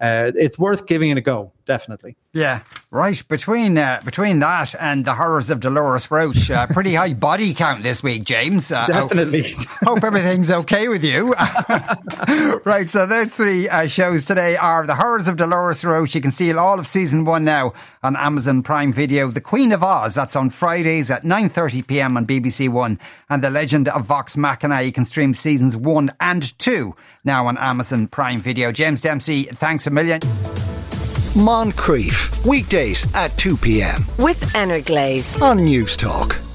uh, 0.00 0.30
it's 0.34 0.58
worth 0.58 0.86
giving 0.86 1.10
it 1.10 1.16
a 1.16 1.22
go 1.22 1.50
definitely 1.64 2.16
Yeah, 2.36 2.60
right. 2.90 3.26
Between 3.28 3.78
uh, 3.78 4.02
between 4.04 4.40
that 4.40 4.74
and 4.78 5.06
the 5.06 5.14
horrors 5.14 5.48
of 5.48 5.60
Dolores 5.60 6.10
Roach, 6.10 6.50
uh, 6.50 6.66
pretty 6.66 6.92
high 6.92 7.14
body 7.14 7.54
count 7.54 7.82
this 7.82 8.02
week, 8.02 8.24
James. 8.24 8.70
Uh, 8.70 8.84
Definitely. 8.84 9.42
Hope, 9.82 10.04
everything's 10.04 10.50
okay 10.50 10.88
with 10.88 11.02
you. 11.02 11.32
right, 12.66 12.90
so 12.90 13.06
those 13.06 13.28
three 13.28 13.70
uh, 13.70 13.86
shows 13.86 14.26
today 14.26 14.54
are 14.58 14.86
the 14.86 14.96
horrors 14.96 15.28
of 15.28 15.38
Dolores 15.38 15.82
Roach. 15.82 16.14
You 16.14 16.20
can 16.20 16.30
see 16.30 16.52
all 16.52 16.78
of 16.78 16.86
season 16.86 17.24
one 17.24 17.42
now 17.42 17.72
on 18.02 18.16
Amazon 18.16 18.62
Prime 18.62 18.92
Video. 18.92 19.30
The 19.30 19.40
Queen 19.40 19.72
of 19.72 19.82
Oz. 19.82 20.14
That's 20.14 20.36
on 20.36 20.50
Fridays 20.50 21.10
at 21.10 21.24
nine 21.24 21.48
thirty 21.48 21.80
p.m. 21.80 22.18
on 22.18 22.26
BBC 22.26 22.68
One, 22.68 23.00
and 23.30 23.42
The 23.42 23.48
Legend 23.48 23.88
of 23.88 24.04
Vox 24.04 24.36
Machina. 24.36 24.82
You 24.82 24.92
can 24.92 25.06
stream 25.06 25.32
seasons 25.32 25.74
one 25.74 26.12
and 26.20 26.56
two 26.58 26.94
now 27.24 27.46
on 27.46 27.56
Amazon 27.56 28.08
Prime 28.08 28.42
Video. 28.42 28.72
James 28.72 29.00
Dempsey, 29.00 29.44
thanks 29.44 29.86
a 29.86 29.90
million. 29.90 30.20
Moncrieff, 31.36 32.44
weekdays 32.46 33.06
at 33.14 33.36
2 33.36 33.58
p.m. 33.58 34.06
With 34.18 34.40
Energlaze. 34.54 35.42
on 35.42 35.58
Newstalk. 35.58 36.45